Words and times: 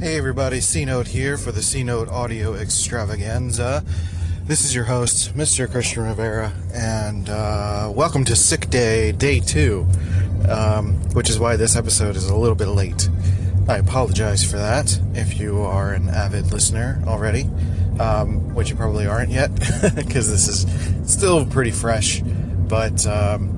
Hey 0.00 0.16
everybody, 0.16 0.62
C 0.62 0.86
Note 0.86 1.08
here 1.08 1.36
for 1.36 1.52
the 1.52 1.60
C 1.60 1.84
Note 1.84 2.08
Audio 2.08 2.54
Extravaganza. 2.54 3.84
This 4.44 4.64
is 4.64 4.74
your 4.74 4.84
host, 4.84 5.36
Mr. 5.36 5.70
Christian 5.70 6.04
Rivera, 6.04 6.54
and 6.72 7.28
uh, 7.28 7.92
welcome 7.94 8.24
to 8.24 8.34
Sick 8.34 8.70
Day, 8.70 9.12
Day 9.12 9.40
2, 9.40 9.86
um, 10.48 10.94
which 11.12 11.28
is 11.28 11.38
why 11.38 11.56
this 11.56 11.76
episode 11.76 12.16
is 12.16 12.30
a 12.30 12.34
little 12.34 12.54
bit 12.54 12.68
late. 12.68 13.10
I 13.68 13.76
apologize 13.76 14.42
for 14.42 14.56
that 14.56 14.98
if 15.12 15.38
you 15.38 15.60
are 15.60 15.92
an 15.92 16.08
avid 16.08 16.50
listener 16.50 17.02
already, 17.06 17.42
um, 18.00 18.54
which 18.54 18.70
you 18.70 18.76
probably 18.76 19.06
aren't 19.06 19.30
yet, 19.30 19.54
because 19.94 20.30
this 20.30 20.48
is 20.48 21.12
still 21.12 21.44
pretty 21.44 21.72
fresh, 21.72 22.22
but 22.22 23.06
um, 23.06 23.54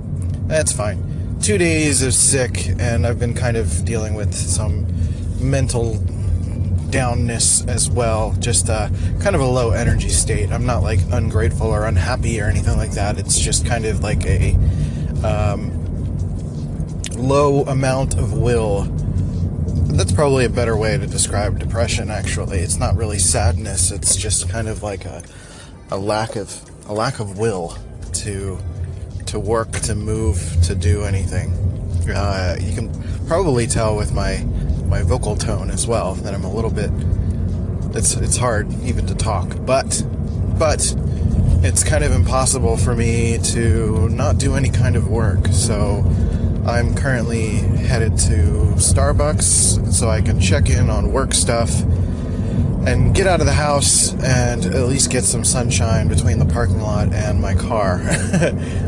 that's 0.49 0.73
fine. 0.73 1.39
Two 1.41 1.57
days 1.57 2.03
of 2.03 2.13
sick, 2.13 2.67
and 2.81 3.07
I've 3.07 3.21
been 3.21 3.35
kind 3.35 3.57
of 3.57 3.85
dealing 3.85 4.15
with 4.15 4.35
some 4.35 4.89
mental 5.41 6.05
downness 6.93 7.67
as 7.69 7.91
well. 7.91 8.35
Just 8.39 8.69
uh, 8.69 8.89
kind 9.21 9.35
of 9.35 9.41
a 9.41 9.47
low 9.47 9.71
energy 9.71 10.11
state. 10.11 10.53
I'm 10.53 10.67
not 10.67 10.83
like 10.83 11.01
ungrateful 11.11 11.67
or 11.67 11.87
unhappy 11.87 12.41
or 12.41 12.45
anything 12.45 12.77
like 12.77 12.93
that. 12.93 13.19
It's 13.19 13.41
just 13.41 13.67
kind 13.67 13.87
of 13.87 14.01
like 14.01 14.25
a 14.27 14.55
um, 15.25 15.73
low 17.17 17.63
amount 17.63 18.19
of 18.19 18.35
will. 18.35 18.83
That's 19.95 20.13
probably 20.13 20.45
a 20.45 20.51
better 20.51 20.77
way 20.77 20.97
to 20.97 21.07
describe 21.07 21.59
depression. 21.59 22.11
Actually, 22.11 22.59
it's 22.59 22.79
not 22.79 22.95
really 22.95 23.19
sadness. 23.19 23.91
It's 23.91 24.15
just 24.15 24.49
kind 24.49 24.69
of 24.69 24.83
like 24.83 25.05
a, 25.05 25.23
a 25.91 25.99
lack 25.99 26.37
of 26.37 26.63
a 26.89 26.93
lack 26.93 27.21
of 27.21 27.39
will 27.39 27.77
to 28.13 28.59
to 29.27 29.41
work, 29.41 29.73
to 29.73 29.95
move, 29.95 30.59
to 30.65 30.75
do 30.75 31.05
anything. 31.05 31.53
Uh, 32.15 32.57
you 32.61 32.75
can 32.75 32.91
probably 33.27 33.67
tell 33.67 33.97
with 33.97 34.13
my 34.13 34.45
my 34.93 35.03
vocal 35.03 35.35
tone 35.35 35.71
as 35.71 35.87
well 35.87 36.15
that 36.17 36.35
I'm 36.35 36.45
a 36.45 36.53
little 36.53 36.71
bit 36.71 36.91
it's 37.97 38.15
it's 38.17 38.37
hard 38.37 38.73
even 38.83 39.07
to 39.07 39.15
talk. 39.15 39.57
But 39.65 40.05
but 40.59 40.95
it's 41.65 41.83
kind 41.83 42.05
of 42.05 42.13
impossible 42.13 42.77
for 42.77 42.95
me 42.95 43.39
to 43.39 44.09
not 44.11 44.39
do 44.39 44.55
any 44.55 44.69
kind 44.69 44.97
of 44.97 45.09
work. 45.09 45.47
So 45.49 46.05
I'm 46.67 46.95
currently 46.95 47.59
headed 47.89 48.19
to 48.19 48.75
Starbucks 48.77 49.93
so 49.93 50.09
I 50.09 50.21
can 50.21 50.41
check 50.41 50.69
in 50.69 50.91
on 50.91 51.11
work 51.11 51.33
stuff 51.35 51.83
and 52.87 53.15
get 53.15 53.27
out 53.27 53.41
of 53.41 53.47
the 53.47 53.53
house 53.53 54.13
and 54.15 54.65
at 54.67 54.89
least 54.89 55.11
get 55.11 55.25
some 55.25 55.45
sunshine 55.45 56.09
between 56.09 56.39
the 56.39 56.47
parking 56.47 56.81
lot 56.81 57.13
and 57.13 57.41
my 57.41 57.55
car. 57.55 58.03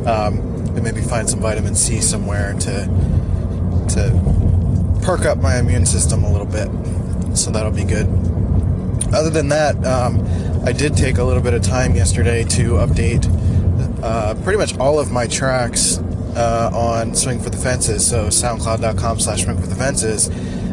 Um, 0.04 0.36
and 0.74 0.82
maybe 0.82 1.00
find 1.00 1.30
some 1.30 1.40
vitamin 1.40 1.74
C 1.74 2.02
somewhere 2.02 2.52
to 2.60 2.84
to 3.88 4.43
perk 5.04 5.26
up 5.26 5.38
my 5.38 5.58
immune 5.58 5.86
system 5.86 6.24
a 6.24 6.32
little 6.32 6.46
bit. 6.46 6.68
So 7.36 7.50
that'll 7.50 7.70
be 7.70 7.84
good. 7.84 8.06
Other 9.12 9.30
than 9.30 9.48
that, 9.48 9.76
um, 9.84 10.26
I 10.66 10.72
did 10.72 10.96
take 10.96 11.18
a 11.18 11.24
little 11.24 11.42
bit 11.42 11.52
of 11.54 11.62
time 11.62 11.94
yesterday 11.94 12.42
to 12.44 12.72
update 12.74 13.24
uh, 14.02 14.34
pretty 14.42 14.58
much 14.58 14.76
all 14.78 14.98
of 14.98 15.12
my 15.12 15.26
tracks 15.26 15.98
uh, 16.36 16.70
on 16.72 17.14
Swing 17.14 17.38
for 17.38 17.50
the 17.50 17.56
Fences, 17.56 18.08
so 18.08 18.26
soundcloud.com 18.26 19.20
slash 19.20 19.44
swing 19.44 19.58
for 19.58 19.66
the 19.66 19.74
fences. 19.74 20.28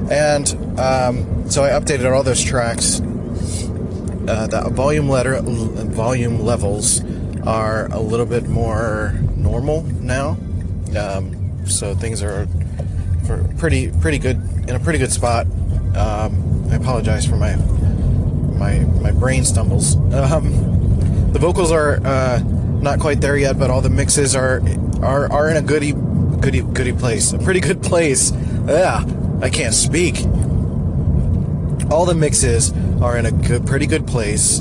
And 0.09 0.79
um, 0.79 1.49
so 1.49 1.63
I 1.63 1.69
updated 1.69 2.11
all 2.11 2.23
those 2.23 2.43
tracks. 2.43 2.99
Uh, 2.99 4.47
the 4.47 4.69
volume 4.71 5.09
letter, 5.09 5.39
volume 5.41 6.39
levels 6.39 7.03
are 7.45 7.87
a 7.91 7.99
little 7.99 8.25
bit 8.25 8.47
more 8.47 9.13
normal 9.35 9.83
now. 9.83 10.37
Um, 10.97 11.65
so 11.65 11.93
things 11.95 12.21
are 12.21 12.47
for 13.37 13.57
pretty 13.57 13.91
pretty 14.01 14.17
good 14.17 14.37
in 14.67 14.75
a 14.75 14.79
pretty 14.79 14.99
good 14.99 15.11
spot. 15.11 15.45
Um, 15.95 16.67
I 16.71 16.75
apologize 16.75 17.25
for 17.25 17.37
my 17.37 17.55
my 17.55 18.79
my 19.01 19.11
brain 19.11 19.45
stumbles. 19.45 19.95
Um, 20.13 21.31
the 21.31 21.39
vocals 21.39 21.71
are 21.71 22.05
uh, 22.05 22.39
not 22.81 22.99
quite 22.99 23.21
there 23.21 23.37
yet, 23.37 23.57
but 23.57 23.69
all 23.69 23.81
the 23.81 23.89
mixes 23.89 24.35
are 24.35 24.61
are 25.01 25.31
are 25.31 25.49
in 25.49 25.57
a 25.57 25.61
goody 25.61 25.93
goody 25.93 26.61
goody 26.61 26.93
place, 26.93 27.33
a 27.33 27.39
pretty 27.39 27.59
good 27.59 27.81
place. 27.81 28.31
Yeah, 28.67 29.03
I 29.41 29.49
can't 29.49 29.73
speak. 29.73 30.25
All 31.89 32.05
the 32.05 32.15
mixes 32.15 32.71
are 33.01 33.17
in 33.17 33.25
a 33.25 33.31
good, 33.31 33.65
pretty 33.67 33.85
good 33.85 34.07
place, 34.07 34.59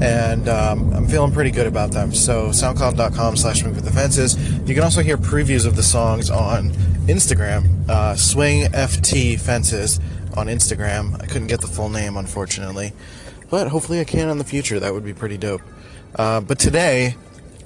and 0.00 0.48
um, 0.48 0.92
I'm 0.92 1.06
feeling 1.06 1.32
pretty 1.32 1.52
good 1.52 1.66
about 1.66 1.92
them. 1.92 2.12
So 2.12 2.48
SoundCloud.com 2.48 3.36
slash 3.36 3.60
Swing 3.60 3.74
for 3.74 3.82
the 3.82 3.92
Fences. 3.92 4.36
You 4.68 4.74
can 4.74 4.82
also 4.82 5.00
hear 5.00 5.16
previews 5.16 5.64
of 5.64 5.76
the 5.76 5.82
songs 5.82 6.28
on 6.28 6.72
Instagram, 7.06 7.88
uh, 7.88 8.14
Swing 8.14 8.66
FT 8.66 9.38
Fences 9.38 9.98
on 10.36 10.46
Instagram. 10.46 11.20
I 11.20 11.26
couldn't 11.26 11.48
get 11.48 11.60
the 11.60 11.66
full 11.66 11.88
name, 11.88 12.16
unfortunately, 12.16 12.92
but 13.50 13.68
hopefully 13.68 14.00
I 14.00 14.04
can 14.04 14.28
in 14.28 14.38
the 14.38 14.44
future. 14.44 14.78
That 14.78 14.94
would 14.94 15.04
be 15.04 15.12
pretty 15.12 15.36
dope. 15.36 15.62
Uh, 16.14 16.40
but 16.40 16.58
today, 16.58 17.16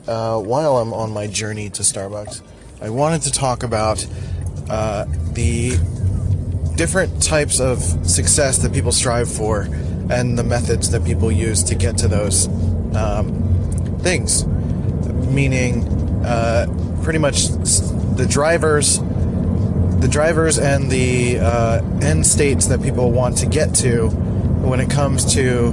uh, 0.09 0.41
while 0.41 0.79
I'm 0.79 0.93
on 0.95 1.13
my 1.13 1.27
journey 1.27 1.69
to 1.71 1.83
Starbucks, 1.83 2.43
I 2.81 2.91
wanted 2.91 3.23
to 3.23 3.33
talk 3.33 3.63
about 3.63 4.07
uh, 4.71 5.05
the 5.33 5.77
different 6.77 7.23
types 7.23 7.61
of 7.61 7.81
success 8.09 8.59
that 8.59 8.73
people 8.73 8.93
strive 8.93 9.31
for 9.31 9.63
and 10.11 10.39
the 10.39 10.45
methods 10.45 10.91
that 10.91 11.05
people 11.05 11.33
use 11.33 11.63
to 11.65 11.75
get 11.75 11.99
to 11.99 12.09
those 12.09 12.49
um, 12.95 13.99
things. 14.01 14.47
Meaning, 14.47 15.85
uh, 16.25 16.67
pretty 17.03 17.19
much 17.19 17.49
the 17.49 18.27
drivers 18.29 18.99
the 20.01 20.09
drivers 20.09 20.59
and 20.59 20.91
the 20.91 21.39
uh, 21.39 21.83
end 22.03 22.27
states 22.27 22.67
that 22.67 22.83
people 22.83 23.11
want 23.11 23.39
to 23.39 23.47
get 23.47 23.75
to 23.77 24.09
when 24.61 24.81
it 24.81 24.91
comes 24.91 25.35
to 25.35 25.71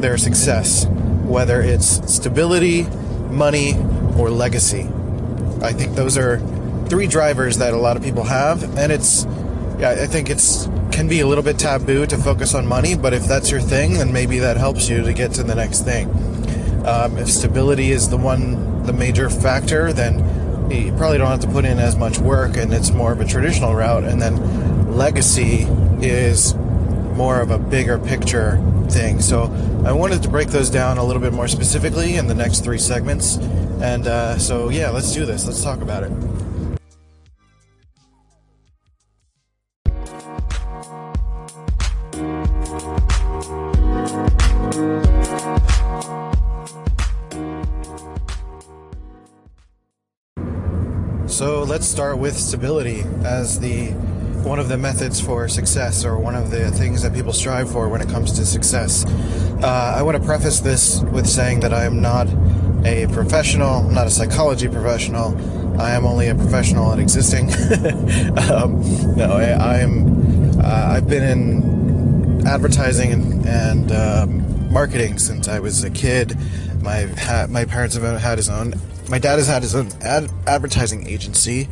their 0.00 0.16
success, 0.16 0.86
whether 1.24 1.60
it's 1.60 2.12
stability, 2.12 2.84
money, 3.30 3.76
or 4.16 4.30
legacy. 4.30 4.88
I 5.62 5.72
think 5.72 5.94
those 5.94 6.16
are 6.18 6.38
three 6.88 7.06
drivers 7.06 7.58
that 7.58 7.72
a 7.72 7.76
lot 7.76 7.96
of 7.96 8.02
people 8.02 8.24
have, 8.24 8.76
and 8.76 8.90
it's 8.90 9.24
yeah, 9.78 9.90
I 9.90 10.06
think 10.06 10.28
it's 10.28 10.66
can 10.92 11.08
be 11.08 11.20
a 11.20 11.26
little 11.26 11.44
bit 11.44 11.58
taboo 11.58 12.04
to 12.06 12.18
focus 12.18 12.54
on 12.54 12.66
money, 12.66 12.96
but 12.96 13.14
if 13.14 13.26
that's 13.26 13.50
your 13.50 13.60
thing, 13.60 13.94
then 13.94 14.12
maybe 14.12 14.40
that 14.40 14.56
helps 14.56 14.88
you 14.88 15.02
to 15.02 15.12
get 15.12 15.32
to 15.32 15.42
the 15.42 15.54
next 15.54 15.82
thing. 15.84 16.08
Um, 16.84 17.16
if 17.18 17.30
stability 17.30 17.92
is 17.92 18.08
the 18.08 18.16
one, 18.16 18.82
the 18.84 18.92
major 18.92 19.30
factor, 19.30 19.92
then 19.92 20.18
you 20.70 20.92
probably 20.92 21.18
don't 21.18 21.28
have 21.28 21.40
to 21.40 21.48
put 21.48 21.64
in 21.64 21.78
as 21.78 21.96
much 21.96 22.18
work 22.18 22.56
and 22.56 22.72
it's 22.72 22.90
more 22.90 23.12
of 23.12 23.20
a 23.20 23.24
traditional 23.24 23.74
route. 23.74 24.04
And 24.04 24.20
then 24.20 24.96
legacy 24.96 25.66
is 26.00 26.54
more 26.54 27.40
of 27.40 27.50
a 27.50 27.58
bigger 27.58 27.98
picture 27.98 28.62
thing. 28.88 29.20
So 29.20 29.44
i 29.84 29.92
wanted 29.92 30.22
to 30.22 30.28
break 30.28 30.48
those 30.48 30.70
down 30.70 30.98
a 30.98 31.04
little 31.04 31.22
bit 31.22 31.32
more 31.32 31.48
specifically 31.48 32.16
in 32.16 32.26
the 32.26 32.34
next 32.34 32.60
three 32.60 32.78
segments. 32.78 33.36
And 33.36 34.06
uh, 34.06 34.38
so 34.38 34.68
yeah 34.68 34.90
let's 34.90 35.12
do 35.12 35.26
this. 35.26 35.46
Let's 35.46 35.62
talk 35.62 35.80
about 35.80 36.04
it 36.04 36.12
So 51.30 51.62
let's 51.62 51.86
start 51.86 52.18
with 52.18 52.36
stability 52.36 53.04
as 53.24 53.60
the 53.60 53.92
one 54.42 54.58
of 54.58 54.68
the 54.68 54.76
methods 54.76 55.20
for 55.20 55.46
success 55.48 56.04
or 56.04 56.18
one 56.18 56.34
of 56.34 56.50
the 56.50 56.72
things 56.72 57.02
that 57.02 57.14
people 57.14 57.32
strive 57.32 57.70
for 57.70 57.88
when 57.88 58.00
it 58.00 58.08
comes 58.08 58.32
to 58.32 58.44
success. 58.44 59.04
Uh, 59.62 59.94
I 59.96 60.02
want 60.02 60.16
to 60.16 60.22
preface 60.22 60.58
this 60.58 61.00
with 61.02 61.28
saying 61.28 61.60
that 61.60 61.72
I 61.72 61.84
am 61.84 62.02
not 62.02 62.26
a 62.84 63.06
professional, 63.12 63.84
not 63.84 64.08
a 64.08 64.10
psychology 64.10 64.66
professional. 64.66 65.36
I 65.80 65.92
am 65.92 66.04
only 66.04 66.26
a 66.26 66.34
professional 66.34 66.92
at 66.92 66.98
existing. 66.98 67.44
um, 68.50 68.82
no, 69.16 69.30
I, 69.36 69.78
am 69.78 70.60
uh, 70.60 70.64
I've 70.64 71.08
been 71.08 71.22
in 71.22 72.46
advertising 72.46 73.12
and, 73.12 73.46
and 73.46 73.92
um, 73.92 74.72
marketing 74.72 75.18
since 75.20 75.46
I 75.46 75.60
was 75.60 75.84
a 75.84 75.90
kid. 75.90 76.36
My 76.82 77.06
my 77.48 77.64
parents 77.66 77.94
have 77.94 78.20
had 78.20 78.36
his 78.36 78.48
own 78.48 78.74
my 79.10 79.18
dad 79.18 79.36
has 79.36 79.48
had 79.48 79.62
his 79.62 79.74
own 79.74 79.90
ad- 80.02 80.30
advertising 80.46 81.06
agency 81.08 81.68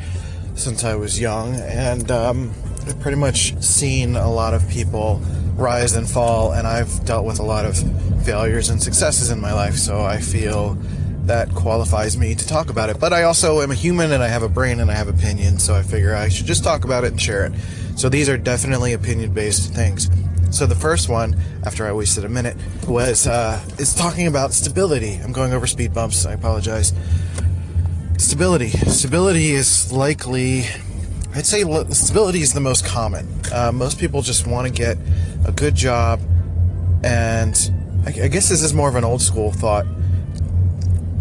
since 0.56 0.82
I 0.82 0.96
was 0.96 1.20
young, 1.20 1.54
and 1.54 2.10
um, 2.10 2.52
I've 2.84 2.98
pretty 3.00 3.16
much 3.16 3.56
seen 3.62 4.16
a 4.16 4.30
lot 4.30 4.54
of 4.54 4.68
people 4.68 5.22
rise 5.54 5.94
and 5.94 6.08
fall, 6.08 6.52
and 6.52 6.66
I've 6.66 7.04
dealt 7.04 7.24
with 7.24 7.38
a 7.38 7.44
lot 7.44 7.64
of 7.64 7.76
failures 8.24 8.70
and 8.70 8.82
successes 8.82 9.30
in 9.30 9.40
my 9.40 9.52
life, 9.52 9.76
so 9.76 10.00
I 10.00 10.18
feel 10.18 10.76
that 11.26 11.54
qualifies 11.54 12.16
me 12.16 12.34
to 12.34 12.46
talk 12.46 12.70
about 12.70 12.90
it. 12.90 12.98
But 12.98 13.12
I 13.12 13.22
also 13.22 13.60
am 13.60 13.70
a 13.70 13.74
human 13.74 14.12
and 14.12 14.22
I 14.22 14.28
have 14.28 14.42
a 14.42 14.48
brain 14.48 14.80
and 14.80 14.90
I 14.90 14.94
have 14.94 15.08
opinions, 15.08 15.62
so 15.62 15.74
I 15.74 15.82
figure 15.82 16.16
I 16.16 16.28
should 16.28 16.46
just 16.46 16.64
talk 16.64 16.84
about 16.84 17.04
it 17.04 17.12
and 17.12 17.20
share 17.20 17.44
it. 17.44 17.52
So 17.96 18.08
these 18.08 18.28
are 18.28 18.38
definitely 18.38 18.94
opinion 18.94 19.32
based 19.32 19.74
things. 19.74 20.08
So 20.50 20.64
the 20.66 20.74
first 20.74 21.08
one, 21.08 21.36
after 21.64 21.86
I 21.86 21.92
wasted 21.92 22.24
a 22.24 22.28
minute, 22.28 22.56
was 22.86 23.26
uh, 23.26 23.62
is 23.78 23.94
talking 23.94 24.26
about 24.26 24.52
stability. 24.52 25.20
I'm 25.22 25.32
going 25.32 25.52
over 25.52 25.66
speed 25.66 25.92
bumps. 25.92 26.24
I 26.24 26.32
apologize. 26.32 26.92
Stability. 28.16 28.70
Stability 28.70 29.50
is 29.50 29.92
likely, 29.92 30.64
I'd 31.34 31.46
say 31.46 31.62
stability 31.90 32.40
is 32.40 32.52
the 32.54 32.60
most 32.60 32.84
common. 32.84 33.28
Uh, 33.52 33.72
most 33.72 33.98
people 33.98 34.22
just 34.22 34.46
want 34.46 34.66
to 34.66 34.72
get 34.72 34.96
a 35.46 35.52
good 35.52 35.74
job, 35.74 36.20
and 37.04 37.54
I, 38.06 38.24
I 38.24 38.28
guess 38.28 38.48
this 38.48 38.62
is 38.62 38.72
more 38.72 38.88
of 38.88 38.96
an 38.96 39.04
old 39.04 39.22
school 39.22 39.52
thought. 39.52 39.86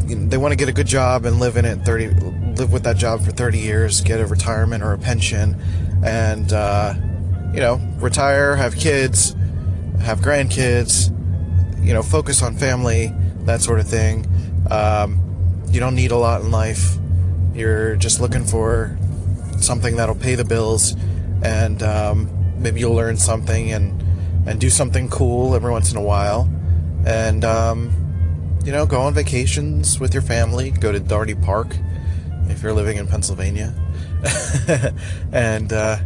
They 0.08 0.38
want 0.38 0.54
to 0.54 0.56
get 0.56 0.70
a 0.70 0.74
good 0.74 0.88
job 0.88 1.26
and 1.26 1.38
live 1.40 1.58
in 1.58 1.66
it 1.66 1.84
30, 1.84 2.08
live 2.56 2.72
with 2.72 2.84
that 2.84 2.96
job 2.96 3.22
for 3.22 3.32
30 3.32 3.60
years, 3.60 4.02
get 4.02 4.22
a 4.22 4.26
retirement 4.26 4.82
or 4.82 4.94
a 4.94 4.98
pension, 4.98 5.62
and 6.04 6.52
uh, 6.54 6.94
you 7.54 7.60
know, 7.60 7.80
retire, 8.00 8.56
have 8.56 8.76
kids, 8.76 9.36
have 10.02 10.20
grandkids, 10.20 11.14
you 11.84 11.94
know, 11.94 12.04
focus 12.04 12.42
on 12.42 12.56
family, 12.56 13.14
that 13.46 13.62
sort 13.62 13.80
of 13.80 13.88
thing. 13.88 14.26
Um, 14.70 15.22
you 15.70 15.80
don't 15.80 15.96
need 15.96 16.12
a 16.12 16.18
lot 16.18 16.42
in 16.42 16.52
life. 16.52 16.98
You're 17.54 17.96
just 17.96 18.20
looking 18.20 18.44
for 18.44 18.98
something 19.60 19.96
that'll 19.96 20.16
pay 20.16 20.36
the 20.36 20.46
bills, 20.46 20.96
and 21.44 21.82
um, 21.82 22.30
maybe 22.62 22.80
you'll 22.80 22.94
learn 22.94 23.18
something 23.18 23.72
and 23.72 24.04
and 24.48 24.60
do 24.62 24.70
something 24.70 25.10
cool 25.10 25.56
every 25.56 25.72
once 25.72 25.92
in 25.92 25.98
a 25.98 26.02
while, 26.02 26.50
and 27.06 27.44
um, 27.44 27.92
you 28.64 28.72
know, 28.72 28.86
go 28.86 29.02
on 29.02 29.14
vacations 29.14 30.00
with 30.00 30.14
your 30.14 30.24
family. 30.24 30.72
Go 30.72 30.92
to 30.92 31.00
Dorney 31.00 31.42
Park 31.42 31.76
if 32.50 32.62
you're 32.62 32.74
living 32.74 32.98
in 32.98 33.08
Pennsylvania, 33.08 33.74
and 35.32 35.74
uh, 35.74 35.98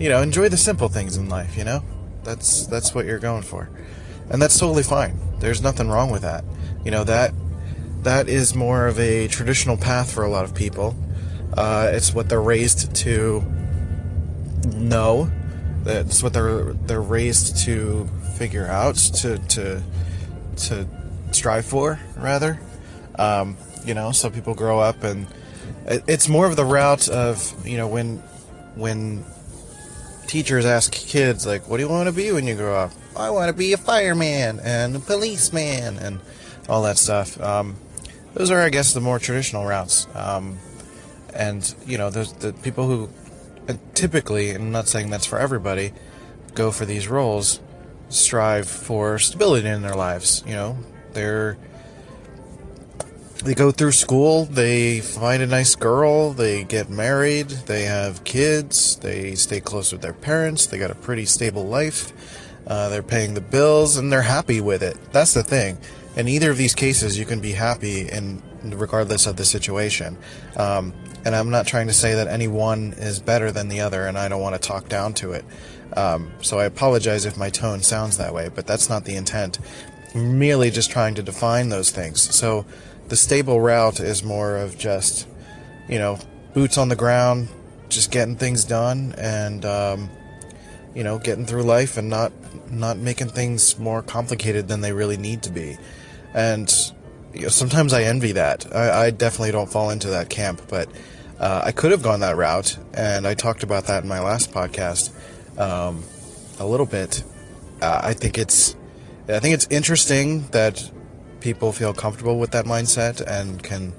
you 0.00 0.08
know, 0.08 0.22
enjoy 0.22 0.48
the 0.48 0.56
simple 0.56 0.88
things 0.88 1.16
in 1.16 1.28
life. 1.28 1.56
You 1.56 1.64
know, 1.64 1.84
that's 2.24 2.66
that's 2.66 2.94
what 2.94 3.06
you're 3.06 3.20
going 3.20 3.42
for, 3.42 3.70
and 4.30 4.42
that's 4.42 4.58
totally 4.58 4.82
fine. 4.82 5.16
There's 5.38 5.62
nothing 5.62 5.88
wrong 5.88 6.10
with 6.10 6.22
that. 6.22 6.42
You 6.84 6.90
know 6.90 7.04
that 7.04 7.32
that 8.02 8.28
is 8.28 8.54
more 8.54 8.86
of 8.86 8.98
a 8.98 9.28
traditional 9.28 9.76
path 9.76 10.12
for 10.12 10.24
a 10.24 10.30
lot 10.30 10.44
of 10.44 10.54
people. 10.54 10.96
Uh, 11.56 11.90
it's 11.92 12.14
what 12.14 12.28
they're 12.28 12.42
raised 12.42 12.94
to 12.96 13.42
know. 14.74 15.30
That's 15.84 16.22
what 16.22 16.32
they're 16.32 16.72
they're 16.72 17.02
raised 17.02 17.58
to 17.64 18.08
figure 18.36 18.66
out 18.66 18.96
to 18.96 19.38
to 19.38 19.82
to 20.56 20.86
strive 21.32 21.66
for 21.66 22.00
rather. 22.16 22.58
Um, 23.18 23.58
you 23.84 23.92
know, 23.92 24.12
so 24.12 24.30
people 24.30 24.54
grow 24.54 24.80
up 24.80 25.04
and 25.04 25.26
it, 25.86 26.04
it's 26.06 26.28
more 26.28 26.46
of 26.46 26.56
the 26.56 26.64
route 26.64 27.08
of 27.08 27.66
you 27.66 27.76
know 27.76 27.88
when 27.88 28.18
when 28.76 29.24
teachers 30.30 30.64
ask 30.64 30.92
kids 30.92 31.44
like, 31.44 31.68
"What 31.68 31.78
do 31.78 31.82
you 31.82 31.88
want 31.88 32.06
to 32.06 32.12
be 32.12 32.30
when 32.30 32.46
you 32.46 32.54
grow 32.54 32.76
up?" 32.76 32.92
I 33.16 33.30
want 33.30 33.48
to 33.48 33.52
be 33.52 33.72
a 33.72 33.76
fireman 33.76 34.60
and 34.62 34.94
a 34.94 35.00
policeman 35.00 35.98
and 35.98 36.20
all 36.68 36.82
that 36.82 36.98
stuff. 36.98 37.40
Um, 37.40 37.74
those 38.34 38.52
are, 38.52 38.60
I 38.60 38.68
guess, 38.68 38.94
the 38.94 39.00
more 39.00 39.18
traditional 39.18 39.66
routes. 39.66 40.06
Um, 40.14 40.58
and 41.34 41.74
you 41.84 41.98
know, 41.98 42.10
there's 42.10 42.32
the 42.34 42.52
people 42.52 42.86
who 42.86 43.10
uh, 43.68 43.74
typically, 43.94 44.50
and 44.50 44.66
I'm 44.66 44.70
not 44.70 44.86
saying 44.86 45.10
that's 45.10 45.26
for 45.26 45.38
everybody, 45.38 45.92
go 46.54 46.70
for 46.70 46.84
these 46.84 47.08
roles, 47.08 47.58
strive 48.08 48.68
for 48.68 49.18
stability 49.18 49.68
in 49.68 49.82
their 49.82 49.96
lives. 49.96 50.44
You 50.46 50.52
know, 50.52 50.78
they're 51.12 51.58
they 53.42 53.54
go 53.54 53.70
through 53.70 53.92
school, 53.92 54.44
they 54.44 55.00
find 55.00 55.42
a 55.42 55.46
nice 55.46 55.74
girl, 55.74 56.32
they 56.32 56.64
get 56.64 56.90
married, 56.90 57.48
they 57.48 57.82
have 57.84 58.24
kids, 58.24 58.96
they 58.96 59.34
stay 59.34 59.60
close 59.60 59.92
with 59.92 60.02
their 60.02 60.12
parents, 60.12 60.66
they 60.66 60.78
got 60.78 60.90
a 60.90 60.94
pretty 60.94 61.24
stable 61.24 61.66
life, 61.66 62.12
uh, 62.66 62.88
they're 62.88 63.02
paying 63.02 63.34
the 63.34 63.40
bills, 63.40 63.96
and 63.96 64.12
they're 64.12 64.22
happy 64.22 64.60
with 64.60 64.82
it. 64.82 64.96
That's 65.12 65.34
the 65.34 65.42
thing. 65.42 65.78
In 66.16 66.28
either 66.28 66.50
of 66.50 66.58
these 66.58 66.74
cases, 66.74 67.18
you 67.18 67.24
can 67.24 67.40
be 67.40 67.52
happy 67.52 68.08
in 68.08 68.42
regardless 68.62 69.26
of 69.26 69.36
the 69.36 69.44
situation. 69.44 70.18
Um, 70.56 70.92
and 71.24 71.34
I'm 71.34 71.50
not 71.50 71.66
trying 71.66 71.86
to 71.86 71.92
say 71.92 72.14
that 72.14 72.28
any 72.28 72.48
one 72.48 72.94
is 72.96 73.20
better 73.20 73.52
than 73.52 73.68
the 73.68 73.80
other, 73.80 74.06
and 74.06 74.18
I 74.18 74.28
don't 74.28 74.40
want 74.40 74.60
to 74.60 74.68
talk 74.68 74.88
down 74.88 75.14
to 75.14 75.32
it. 75.32 75.44
Um, 75.96 76.32
so 76.40 76.58
I 76.58 76.64
apologize 76.64 77.24
if 77.24 77.36
my 77.36 77.50
tone 77.50 77.82
sounds 77.82 78.16
that 78.18 78.32
way, 78.32 78.50
but 78.54 78.66
that's 78.66 78.88
not 78.88 79.04
the 79.04 79.16
intent. 79.16 79.58
I'm 80.14 80.38
merely 80.38 80.70
just 80.70 80.90
trying 80.90 81.14
to 81.16 81.22
define 81.22 81.68
those 81.68 81.90
things. 81.90 82.22
So 82.34 82.64
the 83.10 83.16
stable 83.16 83.60
route 83.60 84.00
is 84.00 84.22
more 84.22 84.56
of 84.56 84.78
just, 84.78 85.28
you 85.88 85.98
know, 85.98 86.18
boots 86.54 86.78
on 86.78 86.88
the 86.88 86.96
ground, 86.96 87.48
just 87.88 88.10
getting 88.12 88.36
things 88.36 88.64
done, 88.64 89.14
and 89.18 89.64
um, 89.64 90.08
you 90.94 91.04
know, 91.04 91.18
getting 91.18 91.44
through 91.44 91.64
life 91.64 91.98
and 91.98 92.08
not 92.08 92.32
not 92.70 92.96
making 92.96 93.28
things 93.28 93.78
more 93.78 94.00
complicated 94.00 94.68
than 94.68 94.80
they 94.80 94.92
really 94.92 95.16
need 95.16 95.42
to 95.42 95.50
be. 95.50 95.76
And 96.32 96.72
you 97.34 97.42
know, 97.42 97.48
sometimes 97.48 97.92
I 97.92 98.04
envy 98.04 98.32
that. 98.32 98.74
I, 98.74 99.06
I, 99.06 99.10
definitely 99.10 99.52
don't 99.52 99.70
fall 99.70 99.90
into 99.90 100.08
that 100.10 100.30
camp, 100.30 100.62
but 100.68 100.88
uh, 101.38 101.62
I 101.64 101.72
could 101.72 101.90
have 101.90 102.02
gone 102.02 102.20
that 102.20 102.36
route, 102.36 102.78
and 102.94 103.26
I 103.26 103.34
talked 103.34 103.64
about 103.64 103.86
that 103.86 104.04
in 104.04 104.08
my 104.08 104.20
last 104.20 104.52
podcast 104.52 105.10
um, 105.58 106.04
a 106.60 106.66
little 106.66 106.86
bit. 106.86 107.24
Uh, 107.82 108.00
I 108.04 108.12
think 108.12 108.38
it's 108.38 108.76
I 109.28 109.40
think 109.40 109.54
it's 109.54 109.66
interesting 109.68 110.46
that 110.48 110.90
people 111.40 111.72
feel 111.72 111.92
comfortable 111.92 112.38
with 112.38 112.50
that 112.52 112.64
mindset 112.64 113.20
and 113.20 113.62
can 113.62 113.92